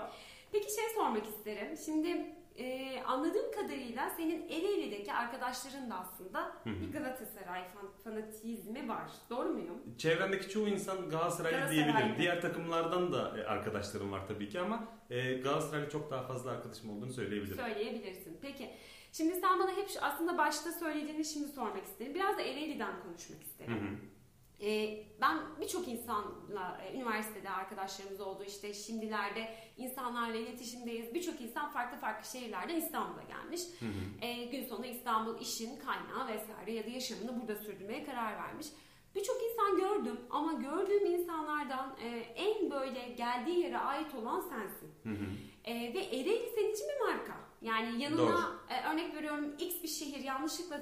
Peki 0.52 0.74
şey 0.74 0.84
sormak 0.94 1.26
isterim. 1.26 1.76
Şimdi 1.84 2.26
e, 2.58 3.02
anladığım 3.02 3.52
kadarıyla 3.52 4.10
senin 4.10 4.48
Ereğli'deki 4.48 5.12
arkadaşların 5.12 5.90
da 5.90 5.94
aslında 5.98 6.40
Hı 6.64 6.70
hı. 6.70 6.80
bir 6.80 6.92
Galatasaray 6.92 7.60
fan- 7.62 8.02
fanatizmi 8.04 8.88
var. 8.88 9.10
Doğru 9.30 9.48
muyum? 9.48 9.78
Çevrendeki 9.98 10.48
çoğu 10.48 10.68
insan 10.68 11.08
Galatasaraylı 11.10 11.56
Galatasaraylı. 11.58 11.94
diyebilirim. 11.96 12.18
Diğer 12.18 12.40
takımlardan 12.40 13.12
da 13.12 13.38
e, 13.38 13.44
arkadaşlarım 13.44 14.12
var 14.12 14.26
tabii 14.28 14.48
ki 14.48 14.60
ama 14.60 14.84
e, 15.10 15.32
Galatasaraylı 15.34 15.90
çok 15.90 16.10
daha 16.10 16.22
fazla 16.22 16.50
arkadaşım 16.50 16.90
olduğunu 16.90 17.12
söyleyebilirim. 17.12 17.56
Söyleyebilirsin. 17.56 18.38
Peki. 18.42 18.70
Şimdi 19.12 19.34
sen 19.34 19.58
bana 19.60 19.70
hep 19.76 19.88
aslında 20.00 20.38
başta 20.38 20.72
söylediğini 20.72 21.24
şimdi 21.24 21.48
sormak 21.48 21.84
isterim. 21.84 22.14
Biraz 22.14 22.38
da 22.38 22.42
Ereğli'den 22.42 23.02
konuşmak 23.02 23.38
Hı 23.38 23.44
isterim. 23.44 23.72
hı. 23.74 24.19
Ee, 24.62 25.04
ben 25.20 25.38
birçok 25.60 25.88
insanla 25.88 26.80
e, 26.84 26.94
üniversitede 26.96 27.50
arkadaşlarımız 27.50 28.20
oldu 28.20 28.44
işte 28.46 28.74
şimdilerde 28.74 29.54
insanlarla 29.76 30.36
iletişimdeyiz. 30.36 31.14
Birçok 31.14 31.40
insan 31.40 31.70
farklı 31.70 31.98
farklı 31.98 32.30
şehirlerden 32.30 32.76
İstanbul'a 32.76 33.22
gelmiş. 33.22 33.60
Hı 33.80 33.86
hı. 33.86 34.26
Ee, 34.26 34.44
gün 34.44 34.64
sonunda 34.64 34.86
İstanbul 34.86 35.40
işin 35.40 35.78
kaynağı 35.78 36.28
vesaire 36.28 36.72
ya 36.72 36.86
da 36.86 36.90
yaşamını 36.90 37.40
burada 37.40 37.56
sürdürmeye 37.56 38.04
karar 38.04 38.36
vermiş. 38.36 38.66
Birçok 39.14 39.36
insan 39.42 39.76
gördüm 39.76 40.20
ama 40.30 40.52
gördüğüm 40.52 41.06
insanlardan 41.06 41.96
e, 42.02 42.08
en 42.18 42.70
böyle 42.70 43.08
geldiği 43.08 43.58
yere 43.58 43.78
ait 43.78 44.14
olan 44.14 44.40
sensin. 44.40 44.94
Hı 45.02 45.08
hı. 45.08 45.26
Ee, 45.64 45.94
ve 45.94 45.98
Ereğli 45.98 46.50
senin 46.54 46.72
için 46.72 46.86
bir 46.88 47.06
marka. 47.06 47.36
Yani 47.62 48.02
yanına 48.02 48.18
Doğru. 48.18 48.60
e, 48.70 48.92
örnek 48.92 49.14
veriyorum 49.14 49.54
X 49.58 49.82
bir 49.82 49.88
şehir 49.88 50.24
yanlışlıkla 50.24 50.80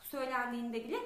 söylendiğinde 0.00 0.84
bile 0.84 0.96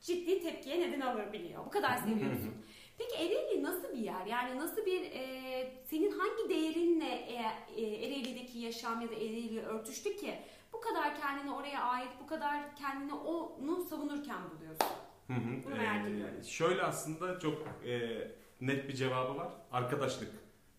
ciddi 0.00 0.40
tepkiye 0.42 0.80
neden 0.80 1.00
alabiliyor. 1.00 1.66
Bu 1.66 1.70
kadar 1.70 1.96
seviyorsun. 1.96 2.54
Peki 2.98 3.14
Ereğli 3.16 3.62
nasıl 3.62 3.92
bir 3.92 3.98
yer? 3.98 4.26
Yani 4.26 4.58
nasıl 4.58 4.86
bir 4.86 5.02
e, 5.02 5.72
senin 5.84 6.10
hangi 6.10 6.48
değerinle 6.48 7.08
e, 7.08 7.34
e, 7.76 8.06
Ereğli'deki 8.06 8.58
yaşam 8.58 9.00
ya 9.00 9.08
da 9.08 9.14
Ereğli 9.14 9.60
örtüştü 9.62 10.16
ki 10.16 10.34
bu 10.72 10.80
kadar 10.80 11.20
kendini 11.20 11.50
oraya 11.52 11.82
ait, 11.82 12.08
bu 12.22 12.26
kadar 12.26 12.76
kendini 12.76 13.14
onu 13.14 13.84
savunurken 13.84 14.38
buluyorsun? 14.50 14.86
Hı 15.26 15.32
hı. 15.32 15.64
Bunu 15.64 15.74
merak 15.74 16.06
Ee, 16.06 16.10
ediyorum. 16.10 16.44
Şöyle 16.44 16.82
aslında 16.82 17.38
çok 17.38 17.66
e, 17.86 18.00
net 18.60 18.88
bir 18.88 18.94
cevabı 18.94 19.36
var. 19.38 19.48
Arkadaşlık. 19.72 20.30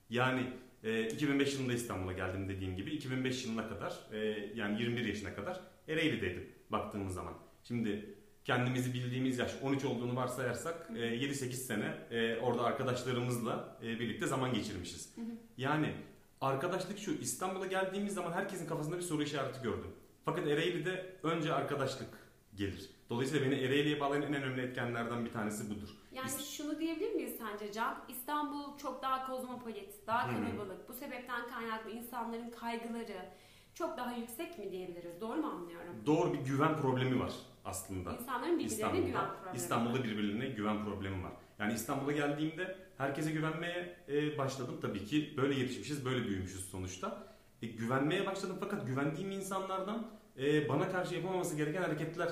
Yani 0.09 0.41
e, 0.83 1.07
2005 1.07 1.53
yılında 1.53 1.73
İstanbul'a 1.73 2.13
geldim 2.13 2.49
dediğim 2.49 2.75
gibi. 2.75 2.91
2005 2.91 3.45
yılına 3.45 3.69
kadar 3.69 3.99
e, 4.13 4.17
yani 4.55 4.81
21 4.81 5.05
yaşına 5.05 5.35
kadar 5.35 5.61
Ereğli'deydim. 5.87 6.51
baktığımız 6.69 7.13
zaman. 7.13 7.33
Şimdi 7.63 8.15
kendimizi 8.45 8.93
bildiğimiz 8.93 9.37
yaş 9.39 9.51
13 9.63 9.85
olduğunu 9.85 10.15
varsayarsak 10.15 10.89
e, 10.95 10.99
7-8 10.99 11.51
sene 11.53 11.97
e, 12.11 12.37
orada 12.39 12.63
arkadaşlarımızla 12.63 13.77
e, 13.83 13.99
birlikte 13.99 14.27
zaman 14.27 14.53
geçirmişiz. 14.53 15.15
Yani 15.57 15.93
arkadaşlık 16.41 16.99
şu 16.99 17.11
İstanbul'a 17.11 17.67
geldiğimiz 17.67 18.13
zaman 18.13 18.31
herkesin 18.31 18.67
kafasında 18.67 18.97
bir 18.97 19.01
soru 19.01 19.23
işareti 19.23 19.61
gördüm. 19.61 19.91
Fakat 20.25 20.47
Ereğli'de 20.47 21.15
önce 21.23 21.53
arkadaşlık 21.53 22.09
gelir. 22.55 22.89
Dolayısıyla 23.09 23.45
beni 23.45 23.59
Ereğli'ye 23.59 23.99
bağlayan 23.99 24.23
en 24.23 24.33
önemli 24.33 24.61
etkenlerden 24.61 25.25
bir 25.25 25.31
tanesi 25.31 25.69
budur. 25.69 25.89
Yani 26.11 26.29
şunu 26.57 26.79
diyebilir 26.79 27.11
miyiz 27.11 27.35
sence 27.37 27.71
Can? 27.71 27.97
İstanbul 28.09 28.77
çok 28.77 29.01
daha 29.01 29.27
kozmopolit, 29.27 30.07
daha 30.07 30.27
hı. 30.27 30.35
kalabalık. 30.35 30.89
Bu 30.89 30.93
sebepten 30.93 31.47
kaynaklı 31.47 31.91
insanların 31.91 32.49
kaygıları 32.49 33.29
çok 33.73 33.97
daha 33.97 34.15
yüksek 34.15 34.59
mi 34.59 34.71
diyebiliriz? 34.71 35.21
Doğru 35.21 35.37
mu 35.37 35.47
anlıyorum? 35.47 35.95
Doğru 36.05 36.33
bir 36.33 36.39
güven 36.39 36.77
problemi 36.77 37.19
var 37.19 37.31
aslında. 37.71 38.13
İnsanların 38.13 38.59
birbirlerine 38.59 38.99
güven 38.99 39.29
problemi. 39.29 39.55
İstanbul'da 39.55 40.03
birbirine 40.03 40.47
güven 40.47 40.85
problemi 40.85 41.23
var. 41.23 41.31
Yani 41.59 41.73
İstanbul'a 41.73 42.11
geldiğimde 42.11 42.77
herkese 42.97 43.31
güvenmeye 43.31 43.95
e, 44.09 44.37
başladım. 44.37 44.77
Tabii 44.81 45.05
ki 45.05 45.33
böyle 45.37 45.59
yetişmişiz, 45.59 46.05
böyle 46.05 46.27
büyümüşüz 46.27 46.69
sonuçta. 46.69 47.27
E, 47.61 47.67
güvenmeye 47.67 48.25
başladım 48.25 48.57
fakat 48.59 48.87
güvendiğim 48.87 49.31
insanlardan 49.31 50.11
e, 50.39 50.69
bana 50.69 50.91
karşı 50.91 51.15
yapamaması 51.15 51.57
gereken 51.57 51.81
hareketler 51.81 52.29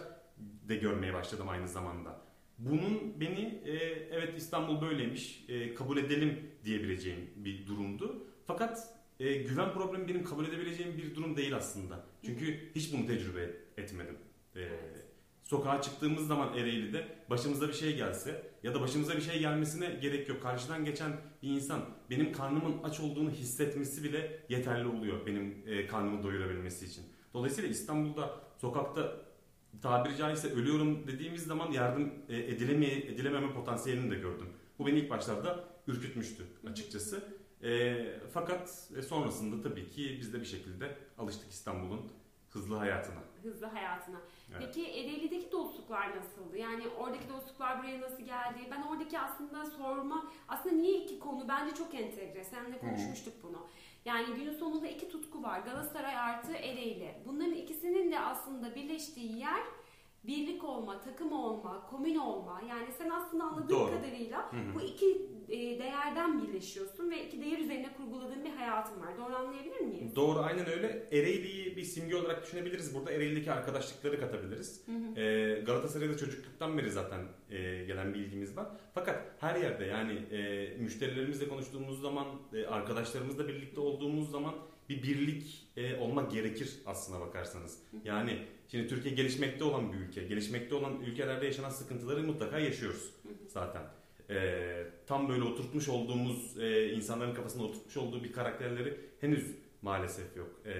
de 0.70 0.76
görmeye 0.76 1.14
başladım 1.14 1.50
aynı 1.50 1.68
zamanda. 1.68 2.22
Bunun 2.58 3.20
beni 3.20 3.62
e, 3.66 3.74
evet 4.12 4.38
İstanbul 4.38 4.82
böyleymiş, 4.82 5.46
e, 5.50 5.74
kabul 5.74 5.98
edelim 5.98 6.52
diyebileceğim 6.66 7.30
bir 7.36 7.68
durumdu. 7.68 8.28
Fakat 8.46 8.88
e, 9.20 9.34
güven 9.34 9.74
problemi 9.74 10.08
benim 10.08 10.24
kabul 10.24 10.46
edebileceğim 10.46 10.98
bir 10.98 11.16
durum 11.16 11.38
değil 11.38 11.56
aslında. 11.56 12.06
Çünkü 12.26 12.72
hiç 12.76 12.94
bunu 12.94 13.08
tecrübe 13.08 13.50
etmedim. 13.78 14.18
E, 14.56 14.60
Evet. 14.60 15.09
Sokağa 15.50 15.82
çıktığımız 15.82 16.28
zaman 16.28 16.54
Ereğli'de 16.54 17.08
başımıza 17.30 17.68
bir 17.68 17.74
şey 17.74 17.96
gelse 17.96 18.52
ya 18.64 18.74
da 18.74 18.82
başımıza 18.82 19.16
bir 19.16 19.22
şey 19.22 19.40
gelmesine 19.40 19.90
gerek 20.02 20.30
yok. 20.30 20.44
Karşıdan 20.44 20.86
geçen 20.86 21.12
bir 21.44 21.50
insan 21.50 21.82
benim 22.10 22.34
karnımın 22.34 22.84
aç 22.84 23.00
olduğunu 23.00 23.32
hissetmesi 23.32 24.04
bile 24.04 24.46
yeterli 24.50 24.88
oluyor 24.88 25.26
benim 25.26 25.64
e, 25.68 25.88
karnımı 25.88 26.24
doyurabilmesi 26.24 26.86
için. 26.86 27.04
Dolayısıyla 27.34 27.70
İstanbul'da 27.70 28.42
sokakta 28.58 29.16
tabiri 29.82 30.18
caizse 30.18 30.54
ölüyorum 30.54 31.08
dediğimiz 31.08 31.44
zaman 31.44 31.72
yardım 31.72 32.14
e, 32.30 32.38
edilemeye, 32.38 32.98
edilememe 32.98 33.54
potansiyelini 33.54 34.12
de 34.12 34.16
gördüm. 34.16 34.48
Bu 34.80 34.88
beni 34.88 35.00
ilk 35.00 35.10
başlarda 35.10 35.64
ürkütmüştü 35.88 36.44
açıkçası. 36.72 37.24
E, 37.64 37.96
fakat 38.34 38.90
e, 38.98 39.02
sonrasında 39.02 39.62
tabii 39.62 39.90
ki 39.90 40.18
biz 40.20 40.34
de 40.34 40.40
bir 40.40 40.46
şekilde 40.46 40.98
alıştık 41.18 41.52
İstanbul'un 41.52 42.12
hızlı 42.50 42.76
hayatına. 42.76 43.29
Hızlı 43.44 43.66
hayatına. 43.66 44.18
Evet. 44.52 44.62
Peki 44.66 44.92
Ereğli'deki 44.92 45.52
dostluklar 45.52 46.18
nasıldı? 46.18 46.58
Yani 46.58 46.84
oradaki 46.88 47.30
dostluklar 47.30 47.80
buraya 47.80 48.02
nasıl 48.02 48.24
geldi? 48.24 48.60
Ben 48.72 48.82
oradaki 48.82 49.20
aslında 49.20 49.66
sorma, 49.66 50.24
aslında 50.48 50.76
niye 50.76 51.04
iki 51.04 51.20
konu 51.20 51.48
bence 51.48 51.76
çok 51.76 51.96
entegre. 51.96 52.44
Seninle 52.44 52.78
konuşmuştuk 52.80 53.34
bunu. 53.44 53.68
Yani 54.06 54.36
günün 54.36 54.54
sonunda 54.54 54.88
iki 54.88 55.10
tutku 55.10 55.44
var. 55.44 55.60
Galatasaray 55.60 56.18
artı 56.18 56.54
Ereğli. 56.54 57.16
Bunların 57.26 57.54
ikisinin 57.54 58.12
de 58.12 58.20
aslında 58.20 58.76
birleştiği 58.76 59.40
yer 59.40 59.64
birlik 60.24 60.64
olma, 60.64 61.02
takım 61.02 61.32
olma, 61.32 61.88
komün 61.90 62.16
olma. 62.16 62.62
Yani 62.70 62.88
sen 62.98 63.10
aslında 63.10 63.44
anladığım 63.44 63.70
Doğru. 63.70 63.92
kadarıyla 63.92 64.52
Hı 64.54 64.58
hı. 64.58 64.76
bu 64.76 64.82
iki 64.82 65.30
e, 65.50 65.80
değerden 65.80 66.44
birleşiyorsun 66.44 67.12
ve 67.12 67.28
iki 67.28 67.42
değer 67.42 67.60
üzerine 67.60 67.94
kurguladığın 67.98 68.46
bir 68.46 68.50
hayatın 68.50 69.02
var. 69.02 69.18
Doğru 69.18 69.36
anlayabilir 69.36 69.80
miyiz? 69.80 70.16
Doğru 70.16 70.40
aynen 70.40 70.70
öyle. 70.70 71.08
Ereğli'yi 71.12 71.78
bir 71.78 71.84
simge 71.84 72.16
olarak 72.16 72.44
düşünebiliriz. 72.44 72.96
Burada 72.96 73.12
Ereğli'deki 73.12 73.52
arkadaşlıkları 73.52 74.20
katabiliriz. 74.20 74.86
Ee, 75.16 75.64
Galatasaray'da 75.66 76.18
çocukluktan 76.18 76.78
beri 76.78 76.92
zaten 76.92 77.20
e, 77.52 77.86
gelen 77.86 78.14
bir 78.14 78.20
ilgimiz 78.20 78.58
var. 78.58 78.68
Fakat 78.94 79.22
her 79.40 79.56
yerde 79.56 79.86
yani 79.86 80.14
e, 80.14 80.68
müşterilerimizle 80.78 81.50
konuştuğumuz 81.50 82.02
zaman, 82.02 82.28
e, 82.54 82.66
arkadaşlarımızla 82.66 83.48
birlikte 83.48 83.82
olduğumuz 83.82 84.32
zaman 84.32 84.56
bir 84.90 85.04
birlik 85.04 85.68
e, 85.78 85.96
olmak 86.00 86.32
gerekir 86.32 86.80
aslına 86.86 87.20
bakarsanız. 87.20 87.80
Yani 88.04 88.40
şimdi 88.72 88.88
Türkiye 88.88 89.16
gelişmekte 89.16 89.64
olan 89.64 89.94
bir 89.94 89.98
ülke. 89.98 90.24
Gelişmekte 90.24 90.76
olan 90.76 91.02
ülkelerde 91.02 91.46
yaşanan 91.46 91.70
sıkıntıları 91.70 92.24
mutlaka 92.24 92.60
yaşıyoruz 92.60 93.10
zaten. 93.48 93.84
E, 94.30 94.88
tam 95.08 95.30
böyle 95.30 95.44
oturtmuş 95.44 95.90
olduğumuz, 95.90 96.60
e, 96.60 96.94
insanların 96.94 97.34
kafasına 97.34 97.64
oturtmuş 97.64 97.98
olduğu 97.98 98.24
bir 98.24 98.34
karakterleri 98.34 98.98
henüz 99.22 99.56
maalesef 99.82 100.38
yok. 100.38 100.62
E, 100.66 100.74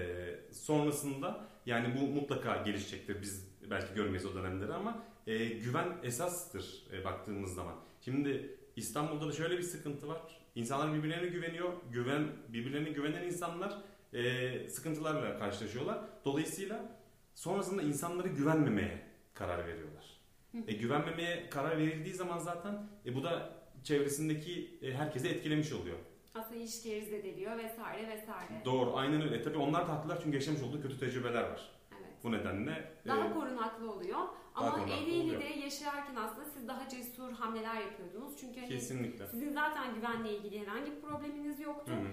sonrasında 0.52 1.48
yani 1.66 2.00
bu 2.00 2.06
mutlaka 2.06 2.56
gelişecektir. 2.56 3.22
Biz 3.22 3.50
belki 3.70 3.94
görmeyiz 3.94 4.26
o 4.26 4.34
dönemleri 4.34 4.72
ama 4.72 5.02
e, 5.26 5.44
güven 5.44 5.88
esastır 6.02 6.86
e, 6.92 7.04
baktığımız 7.04 7.54
zaman. 7.54 7.74
Şimdi 8.00 8.56
İstanbul'da 8.76 9.28
da 9.28 9.32
şöyle 9.32 9.58
bir 9.58 9.62
sıkıntı 9.62 10.08
var. 10.08 10.20
İnsanlar 10.54 10.94
birbirlerine 10.94 11.28
güveniyor. 11.28 11.72
Güven 11.92 12.28
birbirlerine 12.48 12.90
güvenen 12.90 13.22
insanlar 13.22 13.78
e, 14.12 14.68
sıkıntılarla 14.68 15.38
karşılaşıyorlar. 15.38 15.98
Dolayısıyla 16.24 16.99
sonrasında 17.34 17.82
insanları 17.82 18.28
güvenmemeye 18.28 19.02
karar 19.34 19.66
veriyorlar. 19.66 20.20
E, 20.66 20.72
güvenmemeye 20.72 21.50
karar 21.50 21.78
verildiği 21.78 22.14
zaman 22.14 22.38
zaten 22.38 22.88
e, 23.06 23.14
bu 23.14 23.24
da 23.24 23.52
çevresindeki 23.84 24.78
e, 24.82 24.92
herkese 24.92 25.28
etkilemiş 25.28 25.72
oluyor. 25.72 25.96
Aslında 26.34 26.56
ilişkileri 26.56 27.04
zedeliyor 27.04 27.58
vesaire 27.58 28.08
vesaire. 28.08 28.62
Doğru, 28.64 28.96
aynen 28.96 29.22
öyle. 29.22 29.42
Tabii 29.42 29.58
onlar 29.58 29.88
da 29.88 29.92
haklılar 29.92 30.20
çünkü 30.22 30.36
yaşamış 30.36 30.62
olduğu 30.62 30.82
kötü 30.82 30.98
tecrübeler 30.98 31.42
var. 31.42 31.70
Evet. 31.92 32.10
Bu 32.24 32.32
nedenle 32.32 32.92
e, 33.04 33.08
Daha 33.08 33.34
korunaklı 33.34 33.92
oluyor. 33.92 34.18
Ama 34.54 34.70
korunaklı 34.70 34.92
Ereğli'de 34.92 35.36
oluyor. 35.36 35.54
yaşarken 35.64 36.14
aslında 36.14 36.44
siz 36.44 36.68
daha 36.68 36.88
cesur 36.88 37.32
hamleler 37.32 37.74
yapıyordunuz. 37.80 38.32
Çünkü 38.40 38.60
hani 38.60 38.68
kesinlikle. 38.68 39.26
sizin 39.26 39.52
zaten 39.52 39.94
güvenle 39.94 40.36
ilgili 40.36 40.60
herhangi 40.60 40.92
bir 40.92 41.00
probleminiz 41.00 41.60
yoktu. 41.60 41.92
Hı 41.92 41.96
hı. 41.96 42.08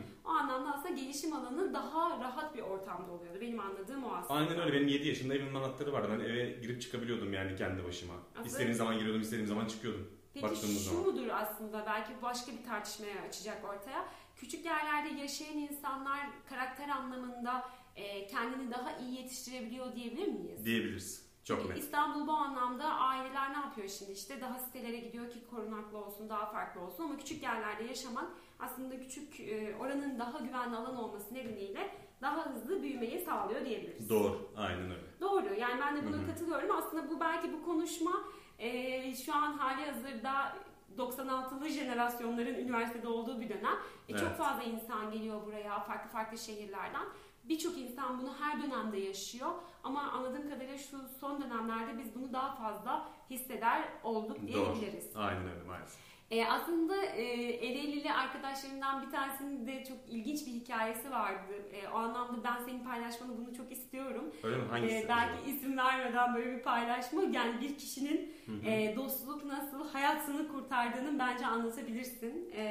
Gelişim 0.97 1.33
alanı 1.33 1.73
daha 1.73 2.09
rahat 2.09 2.55
bir 2.55 2.61
ortamda 2.61 3.11
oluyordu. 3.11 3.37
Benim 3.41 3.59
anladığım 3.59 4.03
o 4.03 4.11
aslında. 4.15 4.39
Aynen 4.39 4.59
öyle. 4.59 4.73
Benim 4.73 4.87
7 4.87 5.07
yaşında 5.07 5.35
evimin 5.35 5.55
anahtarı 5.55 5.93
vardı. 5.93 6.07
Ben 6.11 6.19
eve 6.19 6.51
girip 6.61 6.81
çıkabiliyordum 6.81 7.33
yani 7.33 7.55
kendi 7.55 7.83
başıma. 7.85 8.13
Aslında- 8.31 8.47
İstediğim 8.47 8.73
zaman 8.73 8.97
giriyordum, 8.97 9.21
istediğim 9.21 9.47
zaman 9.47 9.65
çıkıyordum. 9.65 10.11
Peki 10.33 10.55
şu 10.55 10.67
zaman. 10.67 11.01
mudur 11.05 11.27
aslında 11.27 11.85
belki 11.85 12.21
başka 12.21 12.51
bir 12.51 12.63
tartışmaya 12.63 13.21
açacak 13.27 13.65
ortaya. 13.65 14.05
Küçük 14.35 14.65
yerlerde 14.65 15.21
yaşayan 15.21 15.57
insanlar 15.57 16.19
karakter 16.49 16.89
anlamında 16.89 17.69
e, 17.95 18.27
kendini 18.27 18.71
daha 18.71 18.97
iyi 18.97 19.17
yetiştirebiliyor 19.17 19.95
diyebilir 19.95 20.27
miyiz? 20.27 20.65
Diyebiliriz. 20.65 21.27
Çok 21.43 21.59
Çünkü 21.61 21.73
net. 21.73 21.79
İstanbul 21.83 22.27
bu 22.27 22.31
anlamda 22.31 22.85
aileler 22.85 23.53
ne 23.53 23.57
yapıyor 23.57 23.87
şimdi 23.89 24.11
işte 24.11 24.41
daha 24.41 24.59
sitelere 24.59 24.97
gidiyor 24.97 25.31
ki 25.31 25.45
korunaklı 25.49 25.97
olsun 25.97 26.29
daha 26.29 26.51
farklı 26.51 26.81
olsun 26.81 27.03
ama 27.03 27.17
küçük 27.17 27.43
yerlerde 27.43 27.83
yaşamak 27.83 28.27
aslında 28.59 28.99
küçük 28.99 29.39
e, 29.39 29.75
oranın 29.79 30.19
daha 30.19 30.39
güvenli 30.39 30.75
alan 30.75 30.95
olması 30.95 31.33
nedeniyle 31.33 31.89
daha 32.21 32.45
hızlı 32.45 32.81
büyümeyi 32.83 33.19
sağlıyor 33.19 33.65
diyebiliriz. 33.65 34.09
Doğru. 34.09 34.51
Aynen 34.57 34.91
öyle. 34.91 35.01
Doğru 35.21 35.53
yani 35.59 35.81
ben 35.81 35.95
de 35.95 36.07
buna 36.07 36.17
Hı 36.17 36.21
hı. 36.21 36.27
katılıyorum 36.27 36.75
aslında 36.75 37.09
bu 37.09 37.19
belki 37.19 37.53
bu 37.53 37.65
konuşma 37.65 38.11
e, 38.59 39.15
şu 39.15 39.35
an 39.35 39.57
hali 39.57 39.85
hazırda 39.91 40.55
96'lı 40.97 41.69
jenerasyonların 41.69 42.53
üniversitede 42.55 43.07
olduğu 43.07 43.39
bir 43.41 43.49
dönem. 43.49 43.75
E, 44.07 44.13
Çok 44.17 44.27
Evet. 44.27 44.37
fazla 44.37 44.63
insan 44.63 45.11
geliyor 45.11 45.45
buraya 45.45 45.79
farklı 45.79 46.09
farklı 46.09 46.37
şehirlerden. 46.37 47.05
Birçok 47.43 47.77
insan 47.77 48.21
bunu 48.21 48.33
her 48.39 48.63
dönemde 48.63 48.97
yaşıyor 48.97 49.51
ama 49.83 50.01
anladığım 50.01 50.49
kadarıyla 50.49 50.77
şu 50.77 50.97
son 51.19 51.41
dönemlerde 51.41 51.97
biz 51.97 52.15
bunu 52.15 52.33
daha 52.33 52.55
fazla 52.55 53.09
hisseder 53.29 53.83
olduk 54.03 54.37
Doğru. 54.37 54.47
diyebiliriz. 54.75 55.15
Aynen 55.15 55.43
öyle 55.49 55.63
maalesef. 55.67 56.06
E, 56.31 56.46
aslında 56.46 57.05
e, 57.05 57.24
Ereğlili 57.67 58.13
arkadaşlarımdan 58.13 59.05
bir 59.05 59.12
tanesinin 59.12 59.67
de 59.67 59.84
çok 59.84 59.98
ilginç 60.10 60.48
bir 60.48 60.51
hikayesi 60.51 61.12
vardı. 61.12 61.53
E, 61.74 61.88
o 61.88 61.98
anlamda 61.98 62.43
ben 62.43 62.65
senin 62.65 62.84
paylaşmanı 62.84 63.38
bunu 63.38 63.55
çok 63.55 63.72
istiyorum. 63.72 64.34
Öyle 64.43 64.57
mi? 64.57 64.63
Hangisi? 64.69 64.96
Ee, 64.96 65.05
belki 65.10 65.51
isim 65.51 65.77
vermeden 65.77 66.36
böyle 66.36 66.57
bir 66.57 66.63
paylaşma 66.63 67.22
yani 67.22 67.62
bir 67.62 67.77
kişinin 67.77 68.34
Hı 68.46 68.51
hı. 68.51 68.69
e, 68.69 68.96
dostluk 68.96 69.46
nasıl 69.46 69.89
hayatını 69.89 70.48
kurtardığını 70.48 71.19
bence 71.19 71.46
anlatabilirsin. 71.46 72.50
Ee, 72.55 72.63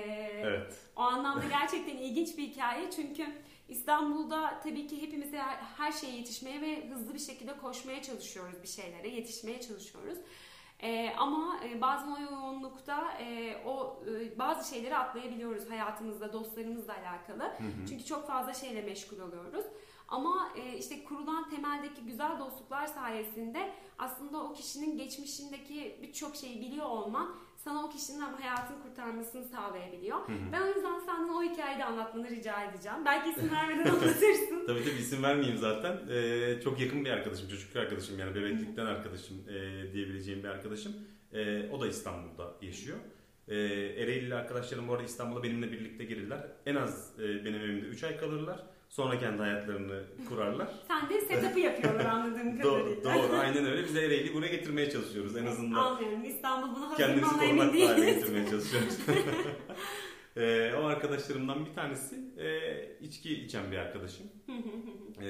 Evet. 0.45 0.75
O 0.97 1.01
anlamda 1.01 1.45
gerçekten 1.51 1.97
ilginç 1.97 2.39
bir 2.39 2.43
hikaye 2.43 2.91
çünkü 2.91 3.27
İstanbul'da 3.69 4.61
tabii 4.63 4.87
ki 4.87 5.03
hepimiz 5.03 5.33
her 5.77 5.93
şeye 5.93 6.17
yetişmeye 6.17 6.61
ve 6.61 6.89
hızlı 6.89 7.15
bir 7.15 7.19
şekilde 7.19 7.57
koşmaya 7.57 8.03
çalışıyoruz 8.03 8.63
bir 8.63 8.69
şeylere, 8.69 9.09
yetişmeye 9.09 9.61
çalışıyoruz. 9.61 10.19
Ee, 10.83 11.13
ama 11.19 11.61
e, 11.65 11.81
bazen 11.81 12.09
o 12.09 12.19
yoğunlukta 12.21 13.13
e, 13.21 13.57
o 13.67 14.03
e, 14.07 14.39
bazı 14.39 14.75
şeyleri 14.75 14.97
atlayabiliyoruz 14.97 15.71
hayatımızda, 15.71 16.33
dostlarımızla 16.33 16.95
alakalı. 16.95 17.43
Hı 17.43 17.49
hı. 17.49 17.87
Çünkü 17.89 18.05
çok 18.05 18.27
fazla 18.27 18.55
şeyle 18.55 18.83
meşgul 18.83 19.19
oluyoruz. 19.19 19.65
Ama 20.09 20.49
e, 20.57 20.79
işte 20.79 21.05
kurulan 21.05 21.51
temeldeki 21.51 22.03
güzel 22.03 22.39
dostluklar 22.39 22.87
sayesinde 22.87 23.73
aslında 23.99 24.43
o 24.43 24.53
kişinin 24.53 24.99
geçmişindeki 24.99 25.99
birçok 26.03 26.37
şeyi 26.37 26.61
biliyor 26.61 26.87
olman 26.87 27.35
sana 27.67 27.85
o 27.85 27.89
kişinin 27.91 28.21
hayatını 28.21 28.83
kurtarmasını 28.83 29.45
sağlayabiliyor. 29.45 30.17
Hı 30.17 30.33
hı. 30.33 30.53
Ben 30.53 30.63
o 30.63 30.67
yüzden 30.67 30.99
senden 30.99 31.29
o 31.29 31.43
hikayeyi 31.43 31.79
de 31.79 31.85
anlatmanı 31.85 32.31
rica 32.31 32.65
edeceğim. 32.65 32.99
Belki 33.05 33.31
isim 33.31 33.51
vermeden 33.53 33.91
anlatırsın. 33.91 34.67
Tabii 34.67 34.85
tabii 34.85 35.01
isim 35.01 35.23
vermeyeyim 35.23 35.59
zaten. 35.59 35.99
Ee, 36.11 36.61
çok 36.65 36.81
yakın 36.81 37.05
bir 37.05 37.11
arkadaşım, 37.11 37.49
çocukluk 37.49 37.77
arkadaşım 37.77 38.19
yani 38.19 38.35
bebeklikten 38.35 38.87
arkadaşım 38.87 39.37
e, 39.49 39.53
diyebileceğim 39.93 40.43
bir 40.43 40.49
arkadaşım. 40.49 40.93
E, 41.33 41.71
o 41.71 41.81
da 41.81 41.87
İstanbul'da 41.89 42.55
yaşıyor. 42.63 42.99
E, 43.49 43.57
Ereğlili 44.03 44.35
arkadaşlarım 44.35 44.89
bu 44.89 44.93
arada 44.93 45.05
İstanbul'a 45.05 45.43
benimle 45.43 45.73
birlikte 45.73 46.05
gelirler. 46.05 46.47
En 46.67 46.75
az 46.75 47.16
3 47.97 48.05
ay 48.05 48.17
kalırlar. 48.17 48.61
Sonra 48.89 49.19
kendi 49.19 49.39
hayatlarını 49.43 50.03
kurarlar. 50.29 50.69
Sen 50.89 51.11
de 51.11 51.21
setup'ı 51.21 51.61
yapıyorlar 51.61 52.05
anladığım 52.05 52.63
doğru, 52.63 52.83
kadarıyla. 53.03 53.15
doğru, 53.15 53.37
aynen 53.41 53.67
öyle. 53.67 53.85
Biz 53.85 53.95
de 53.95 54.07
Ereğli'yi 54.07 54.35
buraya 54.35 54.49
getirmeye 54.49 54.91
çalışıyoruz. 54.91 55.37
En 55.37 55.47
azından 55.47 55.79
Anlıyorum. 55.85 56.25
İstanbul 56.25 56.75
bunu 56.77 56.87
hazır 56.87 56.97
kendimizi 56.97 57.35
mı 57.37 57.45
emin 57.45 57.73
değiliz. 57.73 58.07
getirmeye 58.07 58.51
çalışıyoruz. 58.51 58.99
e, 60.37 60.73
o 60.75 60.85
arkadaşlarımdan 60.85 61.67
bir 61.67 61.75
tanesi 61.75 62.17
e, 62.39 62.49
içki 63.01 63.45
içen 63.45 63.73
bir 63.73 63.77
arkadaşım. 63.77 64.27
E, 65.23 65.29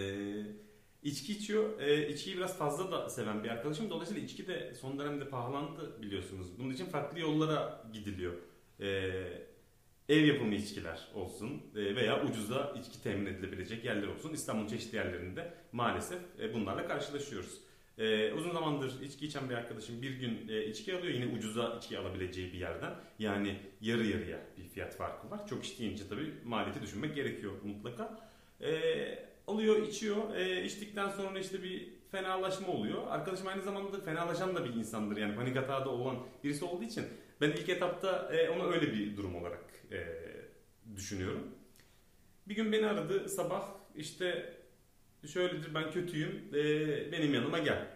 içki 1.02 1.32
içiyor. 1.32 1.80
E, 1.80 2.08
içkiyi 2.08 2.36
biraz 2.36 2.58
fazla 2.58 2.92
da 2.92 3.08
seven 3.10 3.44
bir 3.44 3.48
arkadaşım. 3.48 3.90
Dolayısıyla 3.90 4.22
içki 4.22 4.46
de 4.46 4.74
son 4.80 4.98
dönemde 4.98 5.28
pahalandı 5.28 6.02
biliyorsunuz. 6.02 6.46
Bunun 6.58 6.70
için 6.70 6.86
farklı 6.86 7.20
yollara 7.20 7.84
gidiliyor. 7.92 8.34
E, 8.80 9.12
ev 10.08 10.24
yapımı 10.24 10.54
içkiler 10.54 11.08
olsun 11.14 11.62
e, 11.76 11.96
veya 11.96 12.24
ucuza 12.24 12.74
içki 12.80 13.02
temin 13.02 13.26
edilebilecek 13.26 13.84
yerler 13.84 14.06
olsun. 14.06 14.32
İstanbul'un 14.32 14.68
çeşitli 14.68 14.96
yerlerinde 14.96 15.54
maalesef 15.72 16.18
e, 16.40 16.54
bunlarla 16.54 16.88
karşılaşıyoruz. 16.88 17.60
E, 17.98 18.32
uzun 18.32 18.52
zamandır 18.52 19.02
içki 19.02 19.26
içen 19.26 19.50
bir 19.50 19.54
arkadaşım 19.54 20.02
bir 20.02 20.10
gün 20.10 20.48
içki 20.48 20.96
alıyor 20.96 21.14
yine 21.14 21.36
ucuza 21.36 21.76
içki 21.78 21.98
alabileceği 21.98 22.52
bir 22.52 22.58
yerden. 22.58 22.94
Yani 23.18 23.56
yarı 23.80 24.06
yarıya 24.06 24.38
bir 24.58 24.68
fiyat 24.68 24.96
farkı 24.96 25.30
var. 25.30 25.46
Çok 25.46 25.64
içtiğince 25.64 26.08
tabii 26.08 26.34
maliyeti 26.44 26.82
düşünmek 26.82 27.14
gerekiyor 27.14 27.52
mutlaka. 27.64 28.20
Alıyor, 29.46 29.86
içiyor. 29.86 30.36
İçtikten 30.64 31.08
sonra 31.08 31.38
işte 31.38 31.62
bir 31.62 31.88
fenalaşma 32.10 32.68
oluyor. 32.68 33.06
Arkadaşım 33.08 33.46
aynı 33.46 33.62
zamanda 33.62 34.00
fenalaşan 34.00 34.56
da 34.56 34.64
bir 34.64 34.74
insandır. 34.74 35.16
Yani 35.16 35.34
panik 35.36 35.56
hata 35.56 35.84
da 35.84 35.90
olan 35.90 36.16
birisi 36.44 36.64
olduğu 36.64 36.84
için 36.84 37.04
ben 37.40 37.50
ilk 37.50 37.68
etapta 37.68 38.32
e, 38.32 38.50
onu 38.50 38.72
öyle 38.72 38.92
bir 38.92 39.16
durum 39.16 39.34
olarak 39.36 39.64
e, 39.92 39.98
düşünüyorum. 40.96 41.42
Bir 42.48 42.56
gün 42.56 42.72
beni 42.72 42.86
aradı 42.86 43.28
sabah 43.28 43.68
işte 43.94 44.54
şöyledir 45.26 45.74
ben 45.74 45.90
kötüyüm 45.90 46.48
e, 46.54 47.12
benim 47.12 47.34
yanıma 47.34 47.58
gel. 47.58 47.86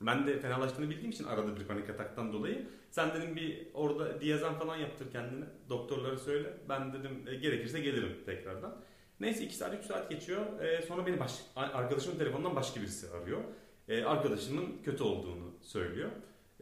Ben 0.00 0.26
de 0.26 0.40
fenalaştığını 0.40 0.90
bildiğim 0.90 1.10
için 1.10 1.24
arada 1.24 1.56
bir 1.56 1.64
panik 1.64 1.90
ataktan 1.90 2.32
dolayı 2.32 2.66
sen 2.90 3.14
dedim 3.14 3.36
bir 3.36 3.66
orada 3.74 4.20
diyazan 4.20 4.58
falan 4.58 4.76
yaptır 4.76 5.12
kendine 5.12 5.44
doktorlara 5.68 6.18
söyle 6.18 6.52
ben 6.68 6.92
dedim 6.92 7.28
e, 7.28 7.34
gerekirse 7.34 7.80
gelirim 7.80 8.16
tekrardan. 8.26 8.76
Neyse 9.20 9.44
2 9.44 9.54
saat 9.54 9.74
3 9.80 9.84
saat 9.84 10.10
geçiyor 10.10 10.60
e, 10.60 10.82
sonra 10.82 11.06
beni 11.06 11.20
baş, 11.20 11.40
arkadaşımın 11.56 12.18
telefonundan 12.18 12.56
başka 12.56 12.80
birisi 12.80 13.10
arıyor. 13.10 13.40
E, 13.88 14.04
arkadaşımın 14.04 14.82
kötü 14.84 15.02
olduğunu 15.02 15.54
söylüyor. 15.62 16.10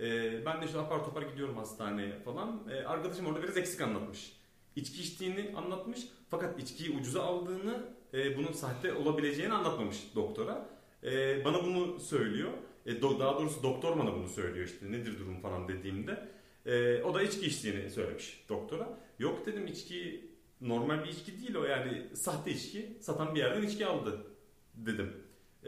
E, 0.01 0.47
ben 0.47 0.63
de 0.63 0.67
işte 0.67 0.79
apar 0.79 1.05
topar 1.05 1.23
gidiyorum 1.23 1.57
hastaneye 1.57 2.19
falan. 2.25 2.63
E, 2.71 2.75
arkadaşım 2.85 3.27
orada 3.27 3.43
biraz 3.43 3.57
eksik 3.57 3.81
anlatmış. 3.81 4.33
İçki 4.77 5.03
içtiğini 5.03 5.53
anlatmış 5.57 6.01
fakat 6.31 6.63
içkiyi 6.63 6.91
ucuza 6.91 7.23
aldığını 7.23 7.89
e, 8.15 8.37
bunun 8.39 8.53
sahte 8.53 8.93
olabileceğini 8.93 9.53
anlatmamış 9.53 9.97
doktora. 10.15 10.69
E, 11.05 11.45
bana 11.45 11.65
bunu 11.65 12.01
söylüyor. 12.01 12.51
E, 12.87 12.93
do- 12.93 13.21
daha 13.21 13.39
doğrusu 13.39 13.63
doktor 13.63 13.99
bana 13.99 14.15
bunu 14.15 14.29
söylüyor 14.29 14.67
işte 14.67 14.93
nedir 14.93 15.19
durum 15.19 15.41
falan 15.41 15.69
dediğimde. 15.69 16.29
E, 16.67 17.03
o 17.03 17.15
da 17.15 17.23
içki 17.23 17.47
içtiğini 17.47 17.91
söylemiş 17.91 18.45
doktora. 18.49 18.99
Yok 19.19 19.47
dedim 19.47 19.67
içki 19.67 20.31
normal 20.61 21.05
bir 21.05 21.09
içki 21.09 21.41
değil 21.41 21.55
o 21.55 21.65
yani 21.65 22.03
sahte 22.15 22.51
içki 22.51 22.97
satan 23.01 23.35
bir 23.35 23.41
yerden 23.41 23.63
içki 23.63 23.87
aldı 23.87 24.27
dedim. 24.75 25.13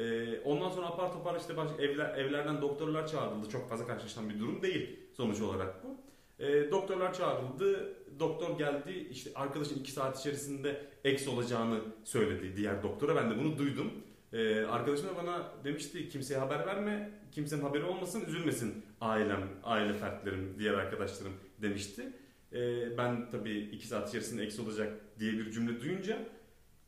E, 0.01 0.41
ondan 0.45 0.69
sonra 0.69 0.87
apar 0.87 1.13
topar 1.13 1.41
işte 1.41 1.57
baş, 1.57 1.71
evler, 1.79 2.19
evlerden 2.19 2.63
doktorlar 2.63 3.07
çağrıldı. 3.07 3.49
Çok 3.49 3.69
fazla 3.69 3.87
karşılaşılan 3.87 4.29
bir 4.31 4.39
durum 4.39 4.63
değil 4.63 5.01
sonuç 5.17 5.41
olarak 5.41 5.85
bu. 5.85 5.97
E, 6.45 6.71
doktorlar 6.71 7.15
çağrıldı. 7.15 7.97
Doktor 8.19 8.59
geldi. 8.59 9.09
işte 9.11 9.31
arkadaşın 9.35 9.81
iki 9.81 9.93
saat 9.93 10.21
içerisinde 10.21 10.87
eks 11.05 11.29
olacağını 11.29 11.81
söyledi 12.05 12.57
diğer 12.57 12.83
doktora. 12.83 13.17
Ben 13.17 13.31
de 13.31 13.39
bunu 13.39 13.59
duydum. 13.59 13.93
E, 14.33 14.61
arkadaşım 14.61 15.09
da 15.09 15.17
bana 15.17 15.53
demişti 15.65 16.09
kimseye 16.09 16.41
haber 16.41 16.67
verme. 16.67 17.11
Kimsenin 17.33 17.63
haberi 17.63 17.85
olmasın, 17.85 18.25
üzülmesin 18.27 18.85
ailem, 19.01 19.49
aile 19.65 19.93
fertlerim, 19.93 20.55
diğer 20.59 20.75
arkadaşlarım 20.75 21.33
demişti. 21.63 22.13
E, 22.53 22.59
ben 22.99 23.31
tabii 23.31 23.59
iki 23.59 23.87
saat 23.87 24.09
içerisinde 24.09 24.43
eks 24.45 24.61
olacak 24.61 24.93
diye 25.19 25.33
bir 25.33 25.51
cümle 25.51 25.81
duyunca 25.81 26.19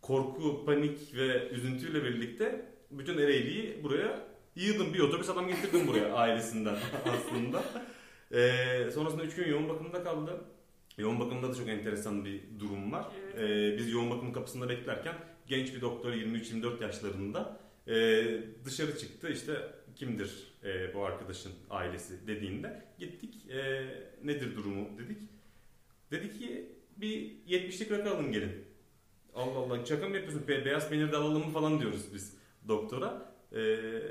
korku, 0.03 0.65
panik 0.65 1.15
ve 1.15 1.49
üzüntüyle 1.49 2.05
birlikte 2.05 2.72
bütün 2.99 3.19
Ereğli'yi 3.19 3.83
buraya 3.83 4.27
yığdım. 4.57 4.95
Bir 4.95 5.01
otobüs 5.01 5.29
adam 5.29 5.49
getirdim 5.49 5.87
buraya 5.87 6.13
ailesinden 6.15 6.77
aslında. 7.07 7.65
Ee, 8.33 8.91
sonrasında 8.95 9.25
3 9.25 9.35
gün 9.35 9.49
yoğun 9.49 9.69
bakımda 9.69 10.05
kaldı. 10.05 10.45
Yoğun 10.99 11.21
bakımda 11.21 11.51
da 11.51 11.55
çok 11.55 11.69
enteresan 11.69 12.25
bir 12.25 12.41
durum 12.61 12.93
var. 12.93 13.07
Ee, 13.39 13.77
biz 13.79 13.93
yoğun 13.93 14.11
bakım 14.11 14.33
kapısında 14.33 14.69
beklerken 14.69 15.15
genç 15.47 15.75
bir 15.75 15.81
doktor 15.81 16.13
23-24 16.13 16.83
yaşlarında 16.83 17.61
e, 17.89 18.25
dışarı 18.65 18.99
çıktı. 18.99 19.29
İşte 19.33 19.53
kimdir 19.97 20.53
e, 20.65 20.95
bu 20.95 21.05
arkadaşın 21.05 21.53
ailesi 21.71 22.27
dediğinde 22.27 22.85
gittik. 22.99 23.51
E, 23.51 23.85
nedir 24.25 24.57
durumu 24.57 24.99
dedik. 24.99 25.19
Dedi 26.11 26.39
ki 26.39 26.73
bir 26.97 27.31
70'lik 27.49 27.91
rakı 27.91 28.11
alın 28.11 28.33
gelin. 28.33 28.65
Allah 29.35 29.59
Allah 29.59 29.87
şaka 29.87 30.09
mı 30.09 30.17
yapıyorsun? 30.17 30.49
Be- 30.49 30.65
beyaz 30.65 30.91
peynir 30.91 31.13
de 31.13 31.17
alalım 31.17 31.47
mı 31.47 31.53
falan 31.53 31.81
diyoruz 31.81 32.03
biz 32.15 32.42
doktora. 32.69 33.33
Ee, 33.53 33.61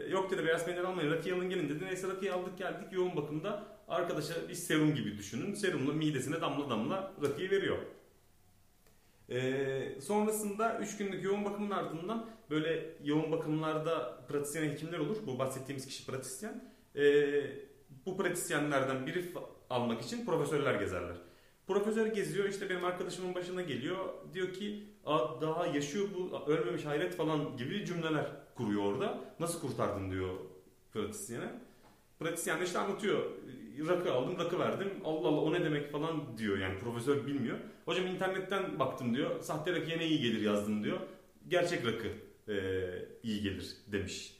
yok 0.10 0.32
dedi 0.32 0.46
beyaz 0.46 0.66
peynir 0.66 0.84
almayın 0.84 1.12
rakıyı 1.12 1.36
alın 1.36 1.50
gelin 1.50 1.70
dedi. 1.70 1.86
Neyse 1.86 2.08
rakıyı 2.08 2.34
aldık 2.34 2.58
geldik 2.58 2.88
yoğun 2.92 3.16
bakımda 3.16 3.64
arkadaşa 3.88 4.50
bir 4.50 4.54
serum 4.54 4.96
gibi 4.96 5.18
düşünün. 5.18 5.54
Serumla 5.54 5.94
midesine 5.94 6.42
damla 6.42 6.70
damla 6.70 7.14
rakıyı 7.24 7.52
veriyor. 7.52 7.78
Ee, 9.30 10.02
sonrasında 10.02 10.80
3 10.80 10.98
günlük 10.98 11.24
yoğun 11.24 11.46
bakımın 11.46 11.72
ardından 11.72 12.30
böyle 12.50 12.96
yoğun 13.04 13.32
bakımlarda 13.32 14.26
pratisyen 14.28 14.70
hekimler 14.70 15.00
olur. 15.00 15.18
Bu 15.28 15.40
bahsettiğimiz 15.40 15.88
kişi 15.88 16.06
pratisyen. 16.06 16.74
Ee, 16.96 17.44
bu 18.06 18.18
pratisyenlerden 18.18 19.08
biri 19.08 19.26
almak 19.70 20.02
için 20.02 20.26
profesörler 20.26 20.76
gezerler. 20.76 21.16
Profesör 21.68 22.08
geziyor 22.08 22.50
işte 22.50 22.70
benim 22.70 22.86
arkadaşımın 22.86 23.36
başına 23.36 23.62
geliyor. 23.62 24.06
Diyor 24.34 24.54
ki 24.54 24.91
Aa, 25.06 25.42
daha 25.42 25.66
yaşıyor 25.66 26.08
bu 26.18 26.52
ölmemiş 26.52 26.86
hayret 26.86 27.16
falan 27.16 27.58
gibi 27.58 27.86
cümleler 27.86 28.26
kuruyor 28.56 28.84
orada. 28.84 29.20
Nasıl 29.40 29.62
kurtardın 29.62 30.12
diyor 30.12 30.30
pratisyene. 30.94 31.52
Pratisyen 32.20 32.60
de 32.60 32.66
işte 32.66 32.80
anlatıyor. 32.80 33.24
Rakı 33.88 34.14
aldım, 34.14 34.40
rakı 34.40 34.60
verdim. 34.60 34.92
Allah 35.06 35.28
Allah 35.28 35.42
o 35.42 35.54
ne 35.54 35.66
demek 35.66 35.92
falan 35.92 36.38
diyor 36.38 36.58
yani 36.58 36.80
profesör 36.80 37.28
bilmiyor. 37.28 37.58
Hocam 37.86 38.08
internetten 38.08 38.80
baktım 38.80 39.16
diyor. 39.16 39.42
Sahte 39.42 39.72
rakıya 39.76 39.98
ne 39.98 40.08
iyi 40.08 40.22
gelir 40.22 40.42
yazdım 40.42 40.84
diyor. 40.84 41.00
Gerçek 41.48 41.86
rakı 41.86 42.08
e, 42.52 42.56
iyi 43.24 43.42
gelir 43.42 43.78
demiş. 43.88 44.38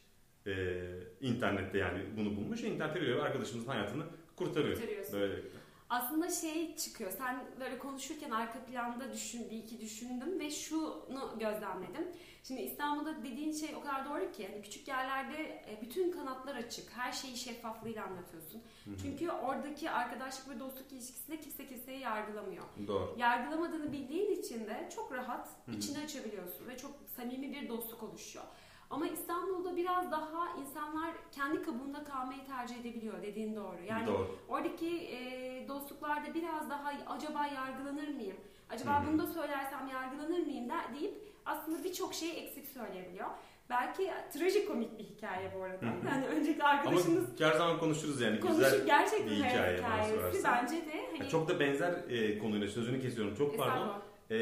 E, 0.48 0.78
internette 1.22 1.78
yani 1.78 2.00
bunu 2.18 2.36
bulmuş. 2.36 2.64
İnternette 2.64 3.00
görüyor 3.00 3.18
ve 3.18 3.24
arkadaşımızın 3.24 3.70
hayatını 3.70 4.04
kurtarıyor. 4.36 4.78
Böylelikle. 5.14 5.61
Aslında 5.92 6.30
şey 6.30 6.76
çıkıyor. 6.76 7.12
Sen 7.12 7.46
böyle 7.60 7.80
konuşurken 7.80 8.32
arka 8.32 8.60
planda 8.66 9.14
düşün, 9.14 9.50
bir 9.52 9.58
iki 9.58 9.82
düşündüm 9.82 10.40
ve 10.40 10.52
şunu 10.52 11.36
gözlemledim. 11.40 12.08
Şimdi 12.44 12.62
İstanbul'da 12.62 13.24
dediğin 13.24 13.54
şey 13.54 13.76
o 13.76 13.82
kadar 13.82 14.06
doğru 14.06 14.32
ki 14.32 14.48
hani 14.52 14.62
küçük 14.62 14.88
yerlerde 14.88 15.44
e, 15.44 15.80
bütün 15.82 16.12
kanatlar 16.12 16.56
açık. 16.56 16.92
Her 16.92 17.12
şeyi 17.12 17.38
şeffaflığıyla 17.38 18.06
anlatıyorsun. 18.06 18.62
Hı 18.86 18.92
hı. 18.92 18.98
Çünkü 19.02 19.30
oradaki 19.30 19.90
arkadaşlık 19.90 20.50
ve 20.50 20.60
dostluk 20.60 20.92
ilişkisinde 20.92 21.40
kimse 21.40 21.68
kimseyi 21.68 22.00
yargılamıyor. 22.00 22.66
Doğru. 22.88 23.16
Yargılamadığını 23.18 23.92
bildiğin 23.92 24.32
için 24.32 24.66
de 24.66 24.90
çok 24.96 25.12
rahat 25.12 25.48
Hı 25.66 25.72
hı. 25.72 25.76
içini 25.76 25.98
açabiliyorsun 26.00 26.68
ve 26.68 26.78
çok 26.78 26.92
samimi 27.16 27.52
bir 27.52 27.70
dostluk 27.70 28.04
oluşuyor. 28.04 28.46
Ama 28.92 29.08
İstanbul'da 29.08 29.76
biraz 29.76 30.12
daha 30.12 30.58
insanlar 30.62 31.12
kendi 31.32 31.62
kabuğunda 31.62 32.04
kalmayı 32.04 32.46
tercih 32.46 32.80
edebiliyor 32.80 33.22
dediğin 33.22 33.56
doğru. 33.56 33.78
Yani 33.90 34.08
Doğru. 34.08 34.38
Oradaki 34.50 34.88
e, 34.88 35.66
dostluklarda 35.68 36.34
biraz 36.34 36.70
daha 36.70 36.92
acaba 37.08 37.46
yargılanır 37.46 38.08
mıyım? 38.08 38.38
Acaba 38.70 39.04
hı. 39.04 39.08
bunu 39.08 39.20
da 39.20 39.28
söylersem 39.28 39.88
yargılanır 39.88 40.40
mıyım 40.40 40.70
der, 40.70 40.94
deyip 41.00 41.14
aslında 41.46 41.84
birçok 41.84 42.14
şeyi 42.14 42.34
eksik 42.34 42.68
söyleyebiliyor. 42.68 43.28
Belki 43.70 44.12
trajikomik 44.34 45.00
bir 45.00 45.04
hikaye 45.04 45.52
bu 45.58 45.64
arada. 45.64 45.86
Hı 45.86 45.90
hı. 45.90 46.08
Yani 46.08 46.56
Ama 46.60 46.70
arkadaşımız 46.70 47.26
her 47.40 47.54
zaman 47.54 47.80
konuşuruz 47.80 48.22
yani. 48.22 48.40
konuşup 48.40 48.64
Güzel 48.64 48.86
gerçekten 48.86 49.28
bir 49.28 49.36
hikaye 49.36 49.78
hikayesi. 49.78 50.44
Bence 50.44 50.76
de 50.76 51.06
hani 51.12 51.20
Ya 51.20 51.30
çok 51.30 51.48
da 51.48 51.60
benzer 51.60 51.94
e, 52.10 52.40
konuyla 52.40 52.68
sözünü 52.68 53.02
kesiyorum. 53.02 53.36
Çok 53.36 53.58
pardon. 53.58 54.02
E, 54.32 54.38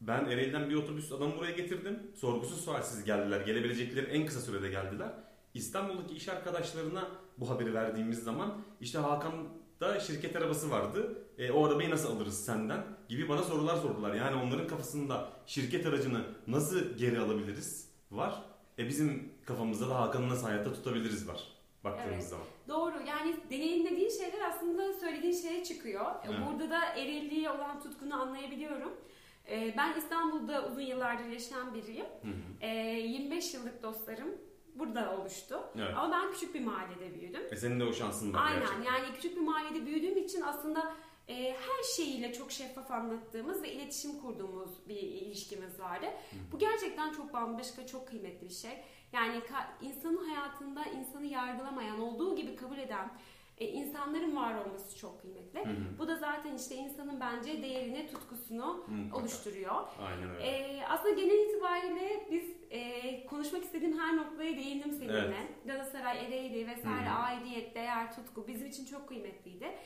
ben 0.00 0.24
Ereğli'den 0.24 0.70
bir 0.70 0.74
otobüs 0.74 1.12
adamı 1.12 1.36
buraya 1.36 1.52
getirdim. 1.52 1.98
Sorgusuz 2.14 2.64
sualsiz 2.64 3.04
geldiler. 3.04 3.40
Gelebilecekleri 3.40 4.06
en 4.06 4.26
kısa 4.26 4.40
sürede 4.40 4.68
geldiler. 4.68 5.12
İstanbul'daki 5.54 6.14
iş 6.14 6.28
arkadaşlarına 6.28 7.08
bu 7.38 7.50
haberi 7.50 7.74
verdiğimiz 7.74 8.22
zaman 8.22 8.60
işte 8.80 8.98
Hakan 8.98 9.32
da 9.80 10.00
şirket 10.00 10.36
arabası 10.36 10.70
vardı. 10.70 11.18
E, 11.38 11.50
o 11.50 11.66
arabayı 11.66 11.90
nasıl 11.90 12.16
alırız 12.16 12.44
senden? 12.44 12.84
Gibi 13.08 13.28
bana 13.28 13.42
sorular 13.42 13.76
sordular. 13.76 14.14
Yani 14.14 14.42
onların 14.42 14.66
kafasında 14.66 15.28
şirket 15.46 15.86
aracını 15.86 16.24
nasıl 16.46 16.96
geri 16.96 17.18
alabiliriz 17.18 17.88
var. 18.10 18.42
E 18.78 18.88
bizim 18.88 19.32
kafamızda 19.46 19.88
da 19.90 20.00
Hakan'ı 20.00 20.28
nasıl 20.28 20.46
hayatta 20.46 20.72
tutabiliriz 20.72 21.28
var. 21.28 21.40
Baktığımız 21.84 22.12
Evet. 22.14 22.28
zaman. 22.28 22.46
Doğru. 22.68 22.94
Yani 23.08 23.36
deneyimlediğin 23.50 24.10
şeyler 24.10 24.40
aslında 24.48 24.92
söylediğin 24.92 25.34
şeye 25.42 25.64
çıkıyor. 25.64 26.04
E, 26.04 26.18
Evet. 26.28 26.38
Burada 26.46 26.70
da 26.70 26.84
erilliğe 26.84 27.50
olan 27.50 27.82
tutkunu 27.82 28.22
anlayabiliyorum. 28.22 28.92
E, 29.50 29.74
Ben 29.76 29.98
İstanbul'da 29.98 30.66
uzun 30.68 30.80
yıllardır 30.80 31.24
yaşayan 31.24 31.74
biriyim. 31.74 32.06
Hı 32.22 32.28
hı. 32.28 32.66
E, 32.66 32.68
25 33.00 33.54
yıllık 33.54 33.82
dostlarım 33.82 34.28
burada 34.74 35.16
oluştu. 35.18 35.60
Evet. 35.76 35.94
Ama 35.96 36.12
ben 36.12 36.32
küçük 36.32 36.54
bir 36.54 36.60
mahallede 36.60 37.14
büyüdüm. 37.20 37.42
E 37.50 37.56
senin 37.56 37.80
de 37.80 37.84
o 37.84 37.92
şansın 37.92 38.34
var 38.34 38.46
Aynen 38.46 38.60
gerçekten. 38.60 38.82
yani 38.92 39.14
küçük 39.14 39.36
bir 39.36 39.40
mahallede 39.40 39.86
büyüdüğüm 39.86 40.16
için 40.16 40.40
aslında 40.42 40.92
e, 41.28 41.34
her 41.52 41.82
şeyiyle 41.96 42.32
çok 42.32 42.52
şeffaf 42.52 42.90
anlattığımız 42.90 43.62
ve 43.62 43.72
iletişim 43.72 44.20
kurduğumuz 44.20 44.70
bir 44.88 44.96
ilişkimiz 44.96 45.80
vardı. 45.80 46.06
Bu 46.52 46.58
gerçekten 46.58 47.12
çok 47.12 47.32
bambaşka, 47.32 47.86
çok 47.86 48.08
kıymetli 48.08 48.48
bir 48.48 48.54
şey. 48.54 48.70
Yani 49.12 49.40
insanın 49.80 50.28
hayatında 50.28 50.84
insanı 50.84 51.26
yargılamayan, 51.26 52.00
olduğu 52.00 52.36
gibi 52.36 52.56
kabul 52.56 52.78
eden 52.78 53.10
e, 53.60 53.66
insanların 53.68 54.36
var 54.36 54.54
olması 54.54 54.96
çok 54.98 55.20
kıymetli. 55.22 55.60
Hı 55.60 55.70
hı. 55.70 55.98
Bu 55.98 56.08
da 56.08 56.16
zaten 56.16 56.54
işte 56.54 56.74
insanın 56.74 57.20
bence 57.20 57.62
değerini, 57.62 58.06
tutkusunu 58.06 58.84
Mutlaka. 58.88 59.16
oluşturuyor. 59.20 59.74
Aynen 59.98 60.30
öyle. 60.34 60.46
Ee, 60.46 60.82
aslında 60.88 61.14
genel 61.14 61.48
itibariyle 61.50 62.26
biz 62.30 62.44
e, 62.70 63.26
konuşmak 63.26 63.62
istediğim 63.64 63.98
her 63.98 64.16
noktaya 64.16 64.56
değindim 64.56 64.92
seninle. 64.92 65.18
Evet. 65.18 65.36
Galatasaray, 65.66 66.26
Ereğli 66.26 66.66
vesaire 66.66 67.08
Hı 67.08 67.14
hı. 67.14 67.18
aidiyet, 67.18 67.74
değer, 67.74 68.14
tutku 68.14 68.46
bizim 68.48 68.66
için 68.68 68.84
çok 68.84 69.08
kıymetliydi. 69.08 69.78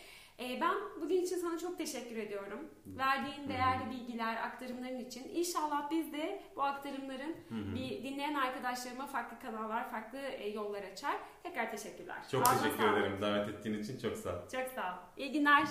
Ee, 0.42 0.60
ben 0.60 0.74
bugün 1.00 1.22
için 1.22 1.36
sana 1.36 1.58
çok 1.58 1.78
teşekkür 1.78 2.16
ediyorum. 2.16 2.70
Verdiğin 2.86 3.48
değerli 3.48 3.90
bilgiler, 3.90 4.36
aktarımların 4.36 4.98
için. 4.98 5.28
İnşallah 5.34 5.90
biz 5.90 6.12
de 6.12 6.42
bu 6.56 6.62
aktarımların 6.62 7.34
Hı 7.48 7.74
bir 7.74 8.02
dinleyen 8.02 8.34
arkadaşlarıma 8.34 9.06
farklı 9.06 9.38
kanallar, 9.38 9.90
farklı 9.90 10.18
e, 10.18 10.48
yollar 10.48 10.82
açar. 10.82 11.16
Tekrar 11.42 11.70
teşekkürler. 11.70 12.16
Çok 12.30 12.48
Ağzına 12.48 12.62
teşekkür 12.62 12.92
ederim 12.92 13.18
davet 13.20 13.48
ettiğin 13.48 13.78
için 13.78 13.98
çok 13.98 14.16
sağ 14.16 14.30
ol. 14.30 14.48
Çok 14.52 14.68
sağ 14.74 14.92
ol. 14.92 14.96
İyi 15.16 15.32
günler. 15.32 15.64